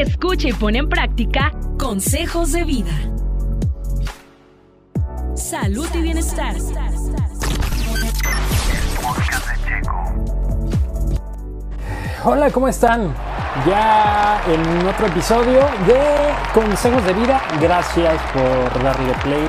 Escucha 0.00 0.48
y 0.48 0.52
pone 0.52 0.80
en 0.80 0.88
práctica 0.88 1.52
consejos 1.78 2.50
de 2.50 2.64
vida. 2.64 2.90
Salud 5.36 5.86
y 5.94 6.02
bienestar. 6.02 6.56
Hola, 12.24 12.50
¿cómo 12.50 12.66
están? 12.66 13.14
Ya 13.68 14.42
en 14.48 14.84
otro 14.84 15.06
episodio 15.06 15.60
de 15.86 16.00
Consejos 16.52 17.04
de 17.04 17.12
Vida. 17.12 17.40
Gracias 17.60 18.20
por 18.32 18.82
darle 18.82 19.12
play 19.22 19.46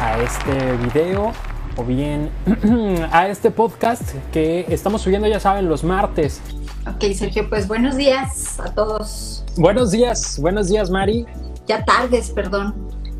a 0.00 0.20
este 0.20 0.76
video 0.84 1.32
o 1.76 1.82
bien 1.82 2.30
a 3.12 3.26
este 3.26 3.50
podcast 3.50 4.14
que 4.32 4.66
estamos 4.68 5.02
subiendo, 5.02 5.26
ya 5.26 5.40
saben, 5.40 5.68
los 5.68 5.82
martes. 5.82 6.40
Ok, 6.86 7.12
Sergio, 7.14 7.48
pues 7.48 7.68
buenos 7.68 7.96
días 7.96 8.58
a 8.58 8.72
todos. 8.72 9.44
Buenos 9.56 9.90
días, 9.90 10.38
buenos 10.40 10.68
días, 10.68 10.90
Mari. 10.90 11.26
Ya 11.66 11.84
tardes, 11.84 12.30
perdón. 12.30 12.74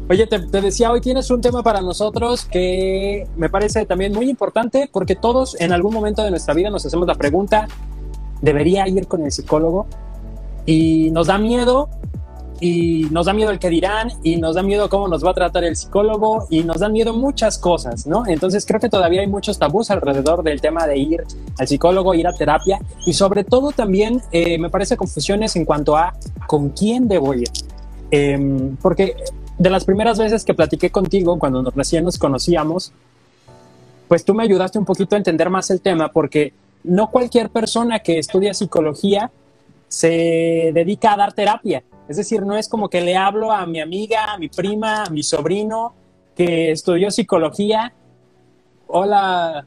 Oye, 0.08 0.26
te, 0.26 0.40
te, 0.40 0.60
decía, 0.60 0.90
hoy 0.90 1.00
tienes 1.00 1.30
un 1.30 1.40
tema 1.40 1.62
para 1.62 1.80
nosotros 1.82 2.46
que 2.46 3.28
me 3.36 3.48
parece 3.48 3.84
también 3.86 4.12
muy 4.12 4.28
importante 4.28 4.88
porque 4.90 5.14
todos 5.14 5.60
en 5.60 5.72
algún 5.72 5.92
momento 5.94 6.24
de 6.24 6.30
nuestra 6.30 6.54
vida 6.54 6.70
nos 6.70 6.84
hacemos 6.84 7.06
la 7.06 7.14
pregunta, 7.14 7.68
¿debería 8.40 8.88
ir 8.88 9.06
con 9.06 9.24
el 9.24 9.30
psicólogo? 9.30 9.86
Y 10.66 11.10
nos 11.12 11.28
da 11.28 11.38
miedo 11.38 11.90
y 12.60 13.06
nos 13.10 13.26
da 13.26 13.32
miedo 13.32 13.50
el 13.50 13.58
que 13.58 13.70
dirán 13.70 14.12
y 14.22 14.36
nos 14.36 14.54
da 14.54 14.62
miedo 14.62 14.88
cómo 14.88 15.08
nos 15.08 15.24
va 15.24 15.30
a 15.30 15.34
tratar 15.34 15.64
el 15.64 15.76
psicólogo 15.76 16.46
y 16.50 16.62
nos 16.62 16.80
dan 16.80 16.92
miedo 16.92 17.14
muchas 17.14 17.58
cosas, 17.58 18.06
¿no? 18.06 18.26
Entonces 18.26 18.66
creo 18.66 18.78
que 18.78 18.88
todavía 18.88 19.22
hay 19.22 19.26
muchos 19.26 19.58
tabús 19.58 19.90
alrededor 19.90 20.42
del 20.42 20.60
tema 20.60 20.86
de 20.86 20.98
ir 20.98 21.24
al 21.58 21.66
psicólogo, 21.66 22.14
ir 22.14 22.26
a 22.26 22.32
terapia 22.32 22.80
y 23.06 23.14
sobre 23.14 23.44
todo 23.44 23.72
también 23.72 24.20
eh, 24.30 24.58
me 24.58 24.68
parece 24.68 24.96
confusiones 24.96 25.56
en 25.56 25.64
cuanto 25.64 25.96
a 25.96 26.14
con 26.46 26.70
quién 26.70 27.08
debo 27.08 27.34
ir. 27.34 27.48
Eh, 28.10 28.70
porque 28.82 29.16
de 29.58 29.70
las 29.70 29.84
primeras 29.84 30.18
veces 30.18 30.44
que 30.44 30.54
platiqué 30.54 30.90
contigo, 30.90 31.38
cuando 31.38 31.62
nos, 31.62 31.74
recién 31.74 32.04
nos 32.04 32.18
conocíamos, 32.18 32.92
pues 34.08 34.24
tú 34.24 34.34
me 34.34 34.42
ayudaste 34.42 34.78
un 34.78 34.84
poquito 34.84 35.14
a 35.14 35.18
entender 35.18 35.50
más 35.50 35.70
el 35.70 35.80
tema 35.80 36.10
porque 36.10 36.52
no 36.82 37.10
cualquier 37.10 37.50
persona 37.50 38.00
que 38.00 38.18
estudia 38.18 38.54
psicología 38.54 39.30
se 39.90 40.70
dedica 40.72 41.12
a 41.12 41.16
dar 41.16 41.32
terapia. 41.32 41.82
Es 42.08 42.16
decir, 42.16 42.42
no 42.42 42.56
es 42.56 42.68
como 42.68 42.88
que 42.88 43.00
le 43.00 43.16
hablo 43.16 43.52
a 43.52 43.66
mi 43.66 43.80
amiga, 43.80 44.32
a 44.32 44.38
mi 44.38 44.48
prima, 44.48 45.02
a 45.04 45.10
mi 45.10 45.22
sobrino 45.22 45.94
que 46.36 46.70
estudió 46.70 47.10
psicología. 47.10 47.92
Hola, 48.86 49.66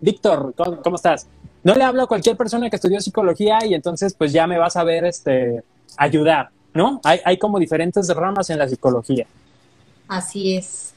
Víctor, 0.00 0.54
¿cómo, 0.56 0.82
¿cómo, 0.82 0.96
estás? 0.96 1.28
No 1.62 1.74
le 1.74 1.84
hablo 1.84 2.02
a 2.02 2.06
cualquier 2.06 2.36
persona 2.36 2.70
que 2.70 2.76
estudió 2.76 2.98
psicología 3.00 3.58
y 3.66 3.74
entonces 3.74 4.14
pues 4.14 4.32
ya 4.32 4.46
me 4.46 4.58
vas 4.58 4.76
a 4.76 4.84
ver 4.84 5.04
este, 5.04 5.62
ayudar, 5.98 6.48
¿no? 6.72 7.00
Hay, 7.04 7.20
hay 7.24 7.38
como 7.38 7.58
diferentes 7.58 8.08
ramas 8.14 8.48
en 8.50 8.58
la 8.58 8.68
psicología. 8.68 9.26
Así 10.08 10.56
es. 10.56 10.94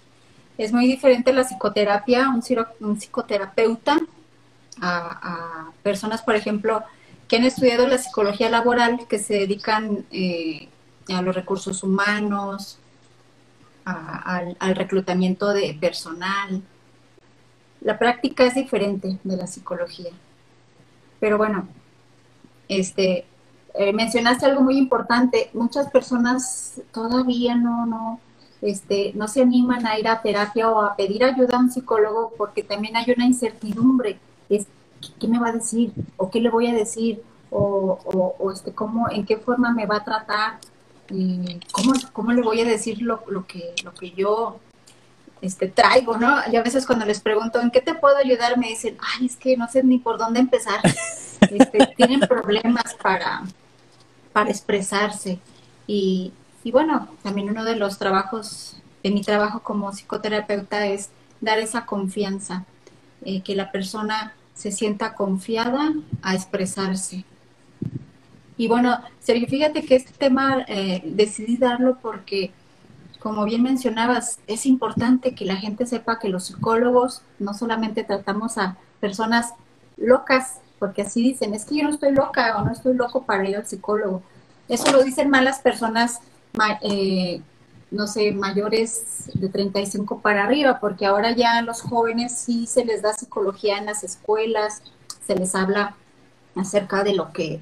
Es 0.57 0.71
muy 0.71 0.87
diferente 0.87 1.33
la 1.33 1.43
psicoterapia, 1.43 2.29
un, 2.29 2.41
un 2.79 2.95
psicoterapeuta, 2.95 3.97
a, 4.79 5.71
personas, 5.83 6.21
por 6.21 6.35
ejemplo, 6.35 6.83
que 7.31 7.37
han 7.37 7.45
estudiado 7.45 7.87
la 7.87 7.97
psicología 7.97 8.49
laboral, 8.49 9.07
que 9.07 9.17
se 9.17 9.35
dedican 9.35 10.05
eh, 10.11 10.67
a 11.07 11.21
los 11.21 11.33
recursos 11.33 11.81
humanos, 11.81 12.77
al, 13.85 14.75
reclutamiento 14.75 15.53
de 15.53 15.77
personal. 15.79 16.61
La 17.79 17.97
práctica 17.97 18.45
es 18.45 18.55
diferente 18.55 19.17
de 19.23 19.37
la 19.37 19.47
psicología. 19.47 20.11
Pero 21.21 21.37
bueno, 21.37 21.69
este, 22.67 23.23
eh, 23.75 23.93
mencionaste 23.93 24.45
algo 24.47 24.59
muy 24.59 24.77
importante. 24.77 25.51
Muchas 25.53 25.89
personas 25.89 26.81
todavía 26.91 27.55
no, 27.55 27.85
no, 27.85 28.19
este, 28.61 29.13
no 29.15 29.29
se 29.29 29.41
animan 29.41 29.87
a 29.87 29.97
ir 29.97 30.09
a 30.09 30.21
terapia 30.21 30.69
o 30.69 30.81
a 30.81 30.97
pedir 30.97 31.23
ayuda 31.23 31.55
a 31.55 31.59
un 31.61 31.71
psicólogo 31.71 32.33
porque 32.37 32.61
también 32.61 32.97
hay 32.97 33.09
una 33.15 33.25
incertidumbre. 33.25 34.19
¿Qué 35.19 35.27
me 35.27 35.39
va 35.39 35.49
a 35.49 35.53
decir? 35.53 35.93
¿O 36.17 36.29
qué 36.29 36.39
le 36.39 36.49
voy 36.49 36.67
a 36.67 36.73
decir? 36.73 37.21
¿O, 37.49 37.99
o, 38.05 38.35
o 38.39 38.51
este, 38.51 38.73
cómo, 38.73 39.09
en 39.09 39.25
qué 39.25 39.37
forma 39.37 39.73
me 39.73 39.85
va 39.85 39.97
a 39.97 40.03
tratar? 40.03 40.59
¿Cómo, 41.71 41.93
¿Cómo, 42.13 42.31
le 42.31 42.41
voy 42.41 42.61
a 42.61 42.65
decir 42.65 43.01
lo, 43.01 43.23
lo, 43.27 43.45
que, 43.45 43.73
lo 43.83 43.93
que 43.93 44.11
yo 44.11 44.59
este, 45.41 45.67
traigo, 45.67 46.17
¿no? 46.17 46.37
Y 46.51 46.55
a 46.55 46.63
veces 46.63 46.85
cuando 46.85 47.05
les 47.05 47.19
pregunto, 47.19 47.59
¿en 47.59 47.71
qué 47.71 47.81
te 47.81 47.95
puedo 47.95 48.15
ayudar? 48.17 48.57
Me 48.57 48.69
dicen, 48.69 48.97
ay, 49.01 49.25
es 49.25 49.35
que 49.35 49.57
no 49.57 49.67
sé 49.67 49.83
ni 49.83 49.97
por 49.97 50.17
dónde 50.17 50.39
empezar. 50.39 50.79
Este, 51.41 51.87
tienen 51.97 52.19
problemas 52.19 52.93
para, 53.01 53.43
para 54.31 54.51
expresarse. 54.51 55.39
Y, 55.87 56.31
y 56.63 56.71
bueno, 56.71 57.09
también 57.23 57.49
uno 57.49 57.65
de 57.65 57.75
los 57.75 57.97
trabajos, 57.97 58.77
de 59.03 59.09
mi 59.09 59.21
trabajo 59.21 59.61
como 59.61 59.91
psicoterapeuta 59.91 60.85
es 60.85 61.09
dar 61.41 61.57
esa 61.57 61.85
confianza, 61.85 62.63
eh, 63.25 63.41
que 63.41 63.55
la 63.55 63.71
persona 63.71 64.35
se 64.61 64.71
sienta 64.71 65.15
confiada 65.15 65.91
a 66.21 66.35
expresarse. 66.35 67.25
Y 68.57 68.67
bueno, 68.67 68.99
Sergio, 69.19 69.47
fíjate 69.47 69.83
que 69.83 69.95
este 69.95 70.11
tema 70.11 70.63
eh, 70.67 71.01
decidí 71.03 71.57
darlo 71.57 71.97
porque, 71.99 72.51
como 73.19 73.43
bien 73.43 73.63
mencionabas, 73.63 74.37
es 74.45 74.67
importante 74.67 75.33
que 75.33 75.45
la 75.45 75.55
gente 75.55 75.87
sepa 75.87 76.19
que 76.19 76.29
los 76.29 76.45
psicólogos 76.45 77.23
no 77.39 77.55
solamente 77.55 78.03
tratamos 78.03 78.59
a 78.59 78.77
personas 78.99 79.55
locas, 79.97 80.59
porque 80.77 81.01
así 81.01 81.23
dicen, 81.23 81.55
es 81.55 81.65
que 81.65 81.77
yo 81.77 81.83
no 81.85 81.89
estoy 81.89 82.13
loca 82.13 82.55
o 82.57 82.63
no 82.63 82.71
estoy 82.71 82.93
loco 82.93 83.23
para 83.23 83.49
ir 83.49 83.55
al 83.55 83.65
psicólogo. 83.65 84.21
Eso 84.69 84.91
lo 84.91 85.01
dicen 85.01 85.31
más 85.31 85.43
las 85.43 85.57
personas, 85.57 86.19
eh, 86.83 87.41
no 87.91 88.07
sé, 88.07 88.31
mayores 88.31 89.29
de 89.33 89.49
35 89.49 90.21
para 90.21 90.45
arriba, 90.45 90.79
porque 90.79 91.05
ahora 91.05 91.35
ya 91.35 91.57
a 91.57 91.61
los 91.61 91.81
jóvenes 91.81 92.37
sí 92.37 92.65
se 92.65 92.85
les 92.85 93.01
da 93.01 93.13
psicología 93.13 93.77
en 93.77 93.85
las 93.85 94.03
escuelas, 94.03 94.81
se 95.25 95.35
les 95.35 95.53
habla 95.53 95.95
acerca 96.55 97.03
de 97.03 97.13
lo 97.13 97.31
que 97.31 97.59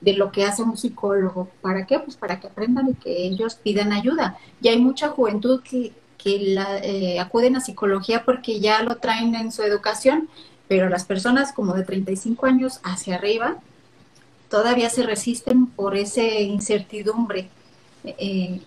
de 0.00 0.12
lo 0.12 0.30
que 0.30 0.44
hace 0.44 0.62
un 0.62 0.76
psicólogo. 0.76 1.48
¿Para 1.60 1.86
qué? 1.86 1.98
Pues 1.98 2.16
para 2.16 2.38
que 2.38 2.46
aprendan 2.46 2.90
y 2.90 2.94
que 2.94 3.26
ellos 3.26 3.56
pidan 3.56 3.92
ayuda. 3.92 4.38
Y 4.60 4.68
hay 4.68 4.78
mucha 4.78 5.08
juventud 5.08 5.60
que, 5.62 5.92
que 6.18 6.38
la, 6.54 6.78
eh, 6.78 7.18
acuden 7.18 7.56
a 7.56 7.60
psicología 7.60 8.24
porque 8.24 8.60
ya 8.60 8.82
lo 8.84 8.98
traen 8.98 9.34
en 9.34 9.50
su 9.50 9.62
educación, 9.62 10.28
pero 10.68 10.88
las 10.88 11.04
personas 11.04 11.52
como 11.52 11.74
de 11.74 11.84
35 11.84 12.46
años 12.46 12.80
hacia 12.84 13.16
arriba 13.16 13.56
todavía 14.48 14.88
se 14.88 15.02
resisten 15.02 15.66
por 15.66 15.96
esa 15.96 16.22
incertidumbre 16.22 17.48
eh, 18.04 18.60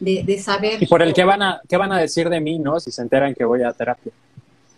de, 0.00 0.22
de, 0.24 0.38
saber. 0.38 0.82
Y 0.82 0.86
por 0.86 1.02
el 1.02 1.12
que 1.12 1.24
van, 1.24 1.42
a, 1.42 1.60
qué 1.68 1.76
van 1.76 1.92
a 1.92 1.98
decir 1.98 2.28
de 2.28 2.40
mí, 2.40 2.58
¿no? 2.58 2.80
Si 2.80 2.90
se 2.90 3.02
enteran 3.02 3.34
que 3.34 3.44
voy 3.44 3.62
a 3.62 3.72
terapia. 3.72 4.12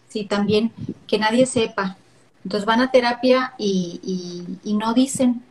Sí, 0.08 0.24
también, 0.24 0.72
que 1.06 1.18
nadie 1.18 1.46
sepa. 1.46 1.96
Entonces 2.44 2.66
van 2.66 2.80
a 2.80 2.90
terapia 2.90 3.54
y, 3.58 4.00
y, 4.02 4.70
y 4.70 4.74
no 4.74 4.94
dicen, 4.94 5.42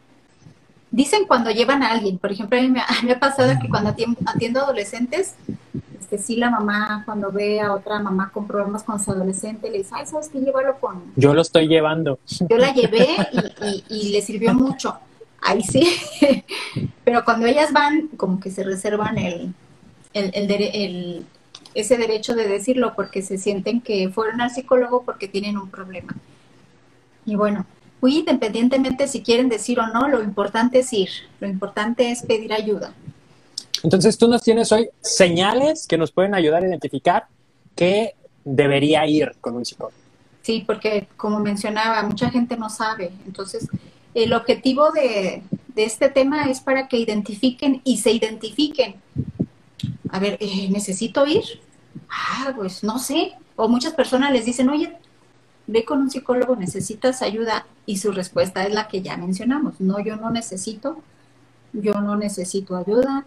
dicen 0.92 1.26
cuando 1.28 1.52
llevan 1.52 1.84
a 1.84 1.92
alguien. 1.92 2.18
Por 2.18 2.32
ejemplo, 2.32 2.58
a 2.58 2.62
mí 2.62 2.70
me, 2.70 2.82
a 2.82 2.88
mí 2.90 2.98
me 3.08 3.14
ha 3.14 3.20
pasado 3.20 3.54
que 3.62 3.70
cuando 3.70 3.90
atiendo, 3.90 4.20
atiendo 4.26 4.62
adolescentes, 4.62 5.36
este, 6.00 6.18
sí 6.18 6.36
la 6.38 6.50
mamá 6.50 7.04
cuando 7.06 7.32
ve 7.32 7.62
a 7.62 7.74
otra 7.74 8.00
mamá 8.00 8.32
con 8.34 8.48
problemas 8.48 8.84
con 8.84 9.00
su 9.00 9.12
adolescente, 9.12 9.70
le 9.70 9.80
dice, 9.80 9.92
ay, 9.94 10.08
¿sabes 10.08 10.30
qué? 10.30 10.40
Llévalo 10.40 10.78
con... 10.80 11.04
Yo 11.16 11.34
lo 11.34 11.42
estoy 11.42 11.68
llevando. 11.68 12.20
Yo 12.50 12.58
la 12.58 12.74
llevé 12.74 13.08
y, 13.62 13.66
y, 13.66 13.84
y 14.08 14.10
le 14.10 14.22
sirvió 14.22 14.54
mucho. 14.54 14.98
Ahí 15.42 15.62
sí. 15.64 15.88
Pero 17.04 17.24
cuando 17.26 17.46
ellas 17.46 17.72
van, 17.72 18.10
como 18.18 18.40
que 18.40 18.52
se 18.52 18.64
reservan 18.64 19.18
el, 19.18 19.54
el, 20.14 20.32
el, 20.34 20.52
el, 20.52 21.26
ese 21.74 21.98
derecho 21.98 22.36
de 22.36 22.48
decirlo 22.48 22.94
porque 22.96 23.22
se 23.22 23.38
sienten 23.38 23.82
que 23.82 24.10
fueron 24.10 24.42
al 24.42 24.52
psicólogo 24.52 25.04
porque 25.04 25.28
tienen 25.28 25.58
un 25.58 25.70
problema. 25.70 26.16
Y 27.26 27.36
bueno, 27.36 27.66
muy 28.02 28.18
independientemente 28.18 29.08
si 29.08 29.22
quieren 29.22 29.50
decir 29.50 29.80
o 29.80 29.88
no, 29.88 30.08
lo 30.08 30.24
importante 30.24 30.80
es 30.80 30.92
ir, 30.94 31.10
lo 31.40 31.48
importante 31.48 32.12
es 32.12 32.24
pedir 32.24 32.54
ayuda. 32.54 32.94
Entonces 33.84 34.18
tú 34.18 34.28
nos 34.28 34.42
tienes 34.42 34.72
hoy 34.72 34.90
señales 35.02 35.88
que 35.88 35.98
nos 35.98 36.12
pueden 36.12 36.34
ayudar 36.34 36.64
a 36.64 36.68
identificar 36.68 37.28
que 37.76 38.16
debería 38.44 39.06
ir 39.06 39.34
con 39.40 39.56
un 39.56 39.66
psicólogo. 39.66 39.96
Sí, 40.42 40.64
porque 40.66 41.08
como 41.16 41.40
mencionaba, 41.40 42.02
mucha 42.04 42.30
gente 42.30 42.58
no 42.58 42.70
sabe. 42.70 43.12
Entonces, 43.26 43.68
el 44.14 44.34
objetivo 44.34 44.92
de, 44.92 45.44
este 45.76 46.10
tema 46.10 46.50
es 46.50 46.60
para 46.60 46.88
que 46.88 46.98
identifiquen 46.98 47.82
y 47.86 47.98
se 48.00 48.12
identifiquen. 48.12 48.96
A 50.12 50.20
ver, 50.20 50.38
eh, 50.42 50.68
¿necesito 50.70 51.26
ir? 51.26 51.44
Ah, 52.10 52.54
pues 52.56 52.84
no 52.84 53.00
sé. 53.00 53.34
O 53.56 53.68
muchas 53.68 53.94
personas 53.94 54.32
les 54.32 54.46
dicen, 54.46 54.70
oye, 54.70 54.98
ve 55.68 55.86
con 55.86 56.02
un 56.02 56.10
psicólogo, 56.10 56.56
necesitas 56.56 57.22
ayuda 57.22 57.66
y 57.86 57.98
su 57.98 58.12
respuesta 58.12 58.66
es 58.66 58.74
la 58.74 58.88
que 58.88 59.02
ya 59.02 59.18
mencionamos. 59.18 59.80
No, 59.80 60.00
yo 60.00 60.16
no 60.16 60.32
necesito, 60.32 60.98
yo 61.74 62.02
no 62.02 62.16
necesito 62.16 62.76
ayuda, 62.76 63.26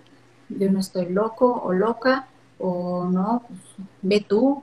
yo 0.49 0.71
no 0.71 0.81
estoy 0.81 1.09
loco 1.09 1.63
o 1.65 1.73
loca 1.73 2.29
o 2.59 3.05
no, 3.05 3.45
pues, 3.49 3.61
ve 4.03 4.25
tú. 4.27 4.63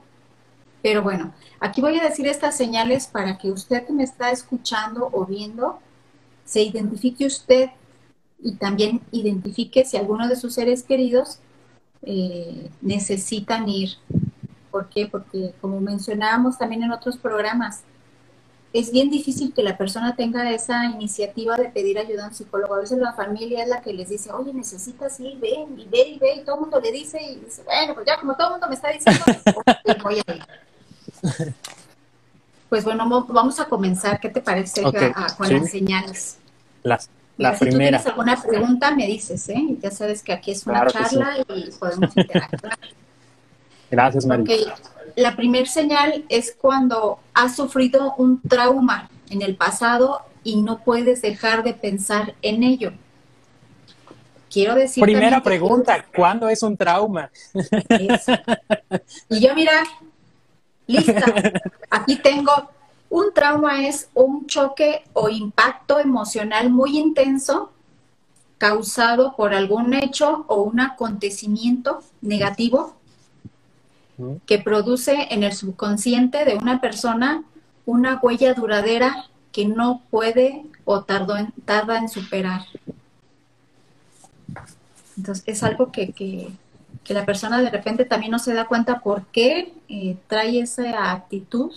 Pero 0.82 1.02
bueno, 1.02 1.32
aquí 1.58 1.80
voy 1.80 1.98
a 1.98 2.04
decir 2.04 2.26
estas 2.26 2.56
señales 2.56 3.06
para 3.06 3.36
que 3.36 3.50
usted 3.50 3.86
que 3.86 3.92
me 3.92 4.04
está 4.04 4.30
escuchando 4.30 5.08
o 5.12 5.26
viendo, 5.26 5.78
se 6.50 6.62
identifique 6.62 7.26
usted 7.26 7.70
y 8.42 8.56
también 8.56 9.00
identifique 9.12 9.84
si 9.84 9.96
alguno 9.96 10.26
de 10.26 10.34
sus 10.34 10.54
seres 10.54 10.82
queridos 10.82 11.38
eh, 12.02 12.68
necesitan 12.80 13.68
ir. 13.68 13.90
¿Por 14.72 14.88
qué? 14.88 15.06
Porque 15.06 15.54
como 15.60 15.80
mencionábamos 15.80 16.58
también 16.58 16.82
en 16.82 16.90
otros 16.90 17.18
programas, 17.18 17.82
es 18.72 18.90
bien 18.90 19.10
difícil 19.10 19.54
que 19.54 19.62
la 19.62 19.78
persona 19.78 20.16
tenga 20.16 20.50
esa 20.50 20.86
iniciativa 20.86 21.56
de 21.56 21.68
pedir 21.68 22.00
ayuda 22.00 22.24
a 22.24 22.28
un 22.28 22.34
psicólogo. 22.34 22.74
A 22.74 22.80
veces 22.80 22.98
la 22.98 23.12
familia 23.12 23.62
es 23.62 23.68
la 23.68 23.80
que 23.80 23.92
les 23.92 24.08
dice, 24.08 24.32
oye, 24.32 24.52
necesitas 24.52 25.20
ir, 25.20 25.38
ven, 25.38 25.78
y 25.78 25.86
ve, 25.86 26.08
y 26.08 26.18
ve, 26.18 26.34
y 26.34 26.44
todo 26.44 26.56
el 26.56 26.62
mundo 26.62 26.80
le 26.80 26.90
dice, 26.90 27.22
y 27.22 27.36
dice, 27.36 27.62
bueno, 27.62 27.94
pues 27.94 28.06
ya 28.06 28.18
como 28.18 28.34
todo 28.34 28.48
el 28.48 28.52
mundo 28.54 28.68
me 28.68 28.74
está 28.74 28.90
diciendo, 28.90 29.24
voy 30.02 30.20
a 30.26 30.34
ir. 30.34 31.54
Pues 32.70 32.84
bueno, 32.84 33.06
vamos 33.28 33.60
a 33.60 33.66
comenzar. 33.66 34.18
¿Qué 34.20 34.30
te 34.30 34.40
parece 34.40 34.82
con 34.82 34.94
las 34.94 35.70
señales? 35.70 36.38
Las, 36.84 37.10
la 37.36 37.58
primera. 37.58 37.98
Si 37.98 38.04
tú 38.04 38.14
tienes 38.14 38.36
alguna 38.36 38.42
pregunta, 38.42 38.94
me 38.94 39.06
dices, 39.06 39.48
¿eh? 39.50 39.76
Ya 39.82 39.90
sabes 39.90 40.22
que 40.22 40.32
aquí 40.32 40.52
es 40.52 40.66
una 40.66 40.86
charla 40.86 41.36
y 41.54 41.70
podemos 41.72 42.16
interactuar. 42.16 42.78
Gracias, 43.90 44.24
María. 44.24 44.74
La 45.16 45.34
primer 45.34 45.66
señal 45.66 46.24
es 46.28 46.56
cuando 46.58 47.18
has 47.34 47.56
sufrido 47.56 48.14
un 48.16 48.40
trauma 48.40 49.10
en 49.28 49.42
el 49.42 49.56
pasado 49.56 50.22
y 50.44 50.62
no 50.62 50.78
puedes 50.78 51.20
dejar 51.22 51.64
de 51.64 51.74
pensar 51.74 52.34
en 52.40 52.62
ello. 52.62 52.92
Quiero 54.48 54.76
decir. 54.76 55.02
Primera 55.02 55.42
pregunta, 55.42 56.04
¿cuándo 56.14 56.48
es 56.48 56.62
un 56.62 56.76
trauma? 56.76 57.30
Y 59.28 59.40
yo, 59.40 59.54
mira, 59.54 59.82
lista, 60.90 61.24
aquí 61.90 62.16
tengo 62.16 62.52
un 63.08 63.32
trauma 63.34 63.86
es 63.86 64.08
un 64.14 64.46
choque 64.46 65.02
o 65.12 65.28
impacto 65.28 65.98
emocional 65.98 66.70
muy 66.70 66.98
intenso 66.98 67.72
causado 68.58 69.34
por 69.36 69.54
algún 69.54 69.94
hecho 69.94 70.44
o 70.46 70.62
un 70.62 70.80
acontecimiento 70.80 72.02
negativo 72.20 72.94
que 74.46 74.58
produce 74.58 75.28
en 75.30 75.42
el 75.44 75.54
subconsciente 75.54 76.44
de 76.44 76.56
una 76.56 76.80
persona 76.80 77.42
una 77.86 78.20
huella 78.22 78.54
duradera 78.54 79.26
que 79.50 79.66
no 79.66 80.02
puede 80.10 80.62
o 80.84 81.02
tarda 81.02 81.98
en 81.98 82.08
superar. 82.08 82.62
Entonces 85.16 85.44
es 85.46 85.62
algo 85.62 85.90
que, 85.90 86.50
la 87.14 87.26
persona 87.26 87.60
de 87.60 87.70
repente 87.70 88.04
también 88.04 88.32
no 88.32 88.38
se 88.38 88.54
da 88.54 88.66
cuenta 88.66 89.00
por 89.00 89.26
qué 89.26 89.74
eh, 89.88 90.16
trae 90.28 90.60
esa 90.60 91.12
actitud, 91.12 91.72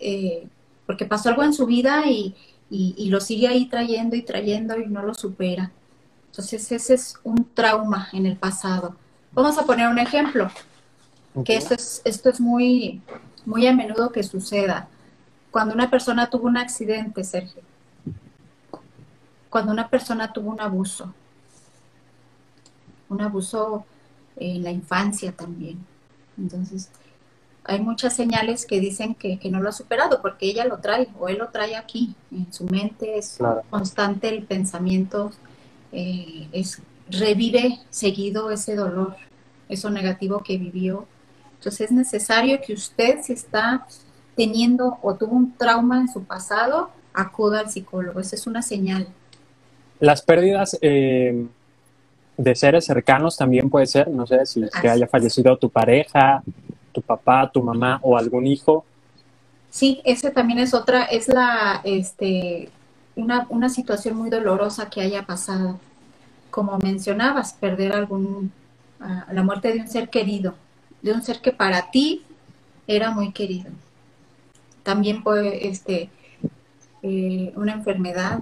eh, 0.00 0.46
porque 0.86 1.04
pasó 1.04 1.28
algo 1.28 1.42
en 1.42 1.54
su 1.54 1.66
vida 1.66 2.04
y, 2.06 2.34
lo 3.08 3.20
sigue 3.20 3.46
ahí 3.46 3.66
trayendo 3.66 4.16
y 4.16 4.22
trayendo 4.22 4.76
y 4.78 4.86
no 4.86 5.02
lo 5.02 5.14
supera. 5.14 5.70
Entonces 6.30 6.72
ese 6.72 6.94
es 6.94 7.16
un 7.22 7.48
trauma 7.54 8.08
en 8.12 8.26
el 8.26 8.36
pasado. 8.36 8.96
Vamos 9.32 9.56
a 9.58 9.64
poner 9.64 9.88
un 9.88 9.98
ejemplo, 9.98 10.50
que 11.44 11.56
esto 11.56 11.74
es, 11.74 12.02
esto 12.04 12.30
es 12.30 12.40
muy, 12.40 13.00
muy 13.44 13.66
a 13.66 13.72
menudo 13.72 14.10
que 14.10 14.24
suceda. 14.24 14.88
Cuando 15.52 15.74
una 15.74 15.88
persona 15.88 16.28
tuvo 16.28 16.48
un 16.48 16.56
accidente, 16.56 17.22
Sergio, 17.22 17.62
cuando 19.48 19.70
una 19.70 19.88
persona 19.88 20.32
tuvo 20.32 20.50
un 20.50 20.60
abuso, 20.60 21.14
un 23.08 23.20
abuso 23.20 23.86
en 24.36 24.62
la 24.62 24.70
infancia 24.70 25.32
también. 25.32 25.78
Entonces, 26.38 26.90
hay 27.64 27.80
muchas 27.80 28.14
señales 28.14 28.66
que 28.66 28.80
dicen 28.80 29.14
que, 29.14 29.38
no 29.50 29.60
lo 29.60 29.68
ha 29.68 29.72
superado 29.72 30.20
porque 30.20 30.46
ella 30.46 30.64
lo 30.66 30.78
trae 30.78 31.08
o 31.18 31.28
él 31.28 31.38
lo 31.38 31.48
trae 31.48 31.76
aquí 31.76 32.14
en 32.30 32.52
su 32.52 32.64
mente 32.66 33.16
es 33.16 33.38
constante 33.70 34.28
el 34.28 34.42
pensamiento 34.42 35.30
eh, 35.92 36.48
es 36.52 36.82
revive 37.08 37.78
seguido 37.88 38.50
ese 38.50 38.74
dolor 38.74 39.16
eso 39.68 39.90
negativo 39.90 40.42
que 40.42 40.58
vivió. 40.58 41.06
Entonces 41.58 41.82
es 41.82 41.92
necesario 41.92 42.58
que 42.64 42.74
usted 42.74 43.20
si 43.22 43.32
está 43.32 43.86
teniendo 44.36 44.98
o 45.02 45.14
tuvo 45.14 45.34
un 45.34 45.56
trauma 45.56 46.00
en 46.00 46.08
su 46.08 46.24
pasado 46.24 46.90
acuda 47.12 47.60
al 47.60 47.70
psicólogo. 47.70 48.20
Esa 48.20 48.36
es 48.36 48.46
una 48.46 48.62
señal. 48.62 49.08
Las 50.00 50.22
pérdidas 50.22 50.76
eh, 50.82 51.46
de 52.36 52.54
seres 52.54 52.84
cercanos 52.84 53.36
también 53.36 53.70
puede 53.70 53.86
ser 53.86 54.08
no 54.08 54.26
sé 54.26 54.44
si 54.46 54.64
que 54.80 54.88
haya 54.88 55.06
fallecido 55.06 55.56
tu 55.56 55.70
pareja 55.70 56.42
tu 56.94 57.02
papá, 57.02 57.50
tu 57.52 57.62
mamá 57.62 57.98
o 58.02 58.16
algún 58.16 58.46
hijo. 58.46 58.86
Sí, 59.68 60.00
ese 60.04 60.30
también 60.30 60.60
es 60.60 60.72
otra, 60.72 61.04
es 61.04 61.28
la, 61.28 61.82
este, 61.84 62.70
una, 63.16 63.46
una 63.50 63.68
situación 63.68 64.16
muy 64.16 64.30
dolorosa 64.30 64.88
que 64.88 65.02
haya 65.02 65.26
pasado. 65.26 65.78
Como 66.50 66.78
mencionabas, 66.78 67.52
perder 67.52 67.92
algún, 67.92 68.52
la 69.30 69.42
muerte 69.42 69.72
de 69.72 69.80
un 69.80 69.88
ser 69.88 70.08
querido, 70.08 70.54
de 71.02 71.12
un 71.12 71.22
ser 71.22 71.40
que 71.40 71.50
para 71.50 71.90
ti 71.90 72.22
era 72.86 73.10
muy 73.10 73.32
querido. 73.32 73.70
También 74.84 75.24
puede, 75.24 75.68
este, 75.68 76.10
eh, 77.02 77.52
una 77.56 77.72
enfermedad, 77.72 78.40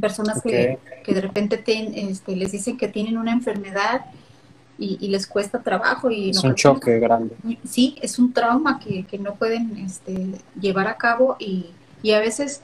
personas 0.00 0.42
que, 0.42 0.78
que, 1.04 1.14
de 1.14 1.20
repente 1.20 1.62
este, 1.66 2.36
les 2.36 2.52
dicen 2.52 2.76
que 2.76 2.88
tienen 2.88 3.18
una 3.18 3.32
enfermedad 3.32 4.06
y, 4.78 5.08
les 5.08 5.26
cuesta 5.26 5.62
trabajo. 5.62 6.10
Y 6.10 6.30
es 6.30 6.42
un 6.42 6.54
choque 6.54 6.98
grande. 6.98 7.36
Sí, 7.68 7.96
es 8.02 8.18
un 8.18 8.32
trauma 8.32 8.80
que, 8.80 9.18
no 9.18 9.34
pueden 9.34 9.76
este, 9.78 10.32
llevar 10.60 10.88
a 10.88 10.96
cabo 10.96 11.36
y, 11.38 11.66
a 12.12 12.20
veces 12.20 12.60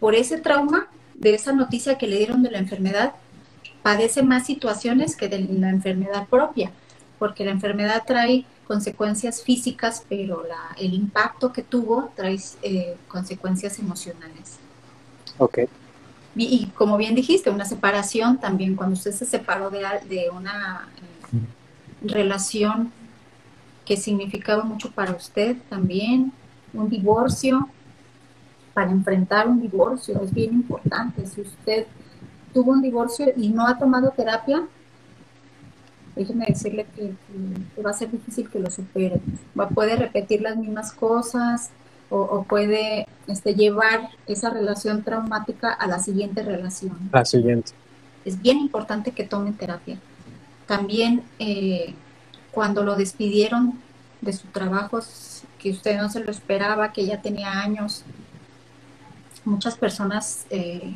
por 0.00 0.14
ese 0.14 0.38
trauma 0.38 0.88
de 1.14 1.34
esa 1.34 1.52
noticia 1.52 1.98
que 1.98 2.06
le 2.06 2.16
dieron 2.16 2.42
de 2.42 2.50
la 2.50 2.58
enfermedad, 2.58 3.12
padece 3.82 4.22
más 4.22 4.46
situaciones 4.46 5.14
que 5.14 5.28
de 5.28 5.40
la 5.40 5.68
enfermedad 5.68 6.26
propia, 6.28 6.72
porque 7.18 7.44
la 7.44 7.50
enfermedad 7.50 8.04
trae 8.06 8.46
consecuencias 8.66 9.42
físicas, 9.42 10.04
pero 10.08 10.44
la, 10.48 10.74
el 10.78 10.94
impacto 10.94 11.52
que 11.52 11.62
tuvo 11.62 12.10
trae 12.16 12.38
eh, 12.62 12.96
consecuencias 13.08 13.78
emocionales. 13.78 14.56
Ok. 15.36 15.58
Y, 16.34 16.66
como 16.74 16.96
bien 16.96 17.14
dijiste, 17.14 17.50
una 17.50 17.64
separación 17.64 18.38
también, 18.38 18.74
cuando 18.74 18.94
usted 18.94 19.12
se 19.12 19.26
separó 19.26 19.70
de, 19.70 19.80
de 20.08 20.30
una 20.30 20.88
relación 22.02 22.90
que 23.84 23.96
significaba 23.96 24.64
mucho 24.64 24.90
para 24.90 25.12
usted 25.12 25.56
también, 25.68 26.32
un 26.72 26.88
divorcio, 26.88 27.68
para 28.72 28.90
enfrentar 28.90 29.48
un 29.48 29.60
divorcio 29.60 30.22
es 30.22 30.32
bien 30.32 30.54
importante. 30.54 31.26
Si 31.26 31.42
usted 31.42 31.86
tuvo 32.54 32.72
un 32.72 32.82
divorcio 32.82 33.26
y 33.36 33.48
no 33.50 33.66
ha 33.66 33.78
tomado 33.78 34.10
terapia, 34.10 34.66
déjeme 36.16 36.46
decirle 36.46 36.86
que, 36.94 37.14
va 37.82 37.90
a 37.90 37.94
ser 37.94 38.10
difícil 38.10 38.48
que 38.48 38.58
lo 38.58 38.70
supere. 38.70 39.20
Va, 39.58 39.68
puede 39.68 39.96
repetir 39.96 40.42
las 40.42 40.56
mismas 40.56 40.92
cosas 40.92 41.70
o, 42.12 42.44
puede 42.44 43.06
este, 43.26 43.54
llevar 43.54 44.10
esa 44.26 44.50
relación 44.50 45.02
traumática 45.02 45.72
a 45.72 45.86
la 45.86 45.98
siguiente 45.98 46.42
relación. 46.42 46.96
La 47.10 47.24
siguiente. 47.24 47.72
Es 48.24 48.40
bien 48.40 48.58
importante 48.58 49.12
que 49.12 49.24
tomen 49.24 49.54
terapia. 49.54 49.98
También 50.66 51.22
eh, 51.38 51.94
cuando 52.50 52.84
lo 52.84 52.96
despidieron 52.96 53.80
de 54.20 54.32
su 54.32 54.46
trabajo, 54.48 55.00
que 55.58 55.70
usted 55.70 55.96
no 55.96 56.10
se 56.10 56.20
lo 56.20 56.30
esperaba, 56.30 56.92
que 56.92 57.06
ya 57.06 57.22
tenía 57.22 57.60
años, 57.60 58.04
muchas 59.44 59.76
personas, 59.76 60.46
eh, 60.50 60.94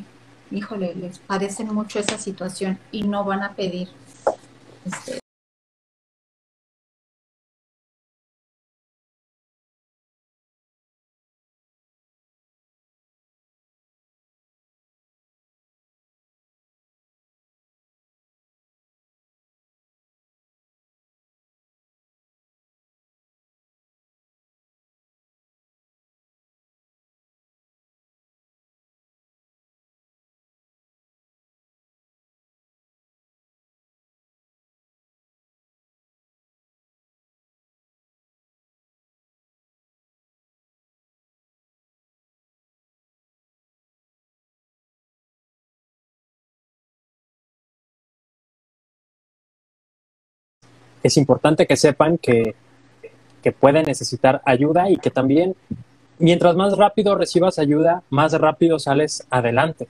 híjole, 0.51 0.95
les 0.95 1.19
padecen 1.19 1.73
mucho 1.73 1.99
esa 1.99 2.17
situación 2.17 2.77
y 2.91 3.03
no 3.03 3.23
van 3.25 3.43
a 3.43 3.53
pedir 3.53 3.89
este, 4.85 5.19
es 51.03 51.17
importante 51.17 51.67
que 51.67 51.77
sepan 51.77 52.17
que, 52.17 52.55
que 53.43 53.51
pueden 53.51 53.83
necesitar 53.85 54.41
ayuda 54.45 54.89
y 54.89 54.97
que 54.97 55.11
también 55.11 55.55
mientras 56.19 56.55
más 56.55 56.77
rápido 56.77 57.15
recibas 57.15 57.59
ayuda, 57.59 58.03
más 58.09 58.33
rápido 58.33 58.79
sales 58.79 59.25
adelante. 59.29 59.87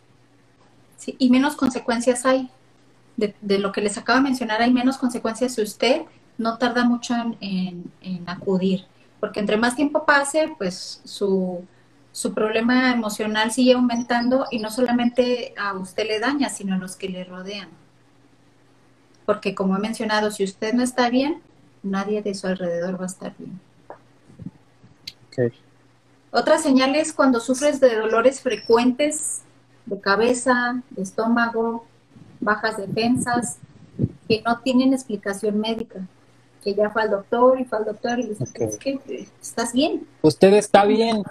Sí, 0.97 1.15
y 1.19 1.29
menos 1.29 1.55
consecuencias 1.55 2.25
hay. 2.25 2.49
De, 3.15 3.33
lo 3.57 3.71
que 3.71 3.81
les 3.81 3.97
acabo 3.97 4.19
de 4.19 4.25
mencionar, 4.25 4.61
hay 4.61 4.71
menos 4.71 4.99
consecuencias 4.99 5.55
si 5.55 5.63
usted 5.63 6.03
no 6.37 6.59
tarda 6.59 6.83
mucho 6.83 7.15
en, 7.41 7.91
en, 8.01 8.29
acudir. 8.29 8.85
Porque 9.19 9.39
entre 9.39 9.57
más 9.57 9.75
tiempo 9.75 10.05
pase, 10.05 10.53
pues 10.55 11.01
su, 11.03 11.65
su 12.11 12.33
problema 12.35 12.91
emocional 12.91 13.51
sigue 13.51 13.73
aumentando 13.73 14.45
y 14.51 14.59
no 14.59 14.69
solamente 14.69 15.55
a 15.57 15.73
usted 15.73 16.07
le 16.07 16.19
daña, 16.19 16.49
sino 16.49 16.75
a 16.75 16.77
los 16.77 16.95
que 16.95 17.09
le 17.09 17.23
rodean. 17.23 17.69
Porque 19.27 19.53
como 19.53 19.75
he 19.75 19.79
mencionado, 19.79 20.31
si 20.31 20.45
usted 20.45 20.73
no 20.73 20.81
está 20.81 21.09
bien, 21.09 21.41
nadie 21.83 22.21
de 22.21 22.33
su 22.33 22.47
alrededor 22.47 22.97
va 22.97 23.03
a 23.03 23.07
estar 23.07 23.35
bien. 23.37 23.59
Okay. 25.27 25.51
Otra 26.31 26.57
señal 26.59 26.95
es 26.95 27.11
cuando 27.11 27.41
sufres 27.41 27.81
de 27.81 27.93
dolores 27.97 28.39
frecuentes 28.39 29.41
de 29.85 29.99
cabeza, 29.99 30.81
de 30.91 31.03
estómago, 31.03 31.85
bajas 32.39 32.77
defensas, 32.77 33.57
que 34.29 34.41
no 34.43 34.61
tienen 34.61 34.93
explicación 34.93 35.59
médica. 35.59 36.07
Que 36.63 36.73
ya 36.73 36.89
fue 36.89 37.01
al 37.01 37.11
doctor 37.11 37.59
y 37.59 37.65
fue 37.65 37.79
al 37.79 37.85
doctor 37.85 38.19
y 38.19 38.23
le 38.23 38.29
dice, 38.29 38.45
okay. 38.45 38.67
es 38.67 38.77
que 38.77 38.91
eh, 39.09 39.27
estás 39.41 39.73
bien. 39.73 40.07
Usted 40.21 40.53
está 40.53 40.85
bien. 40.85 41.21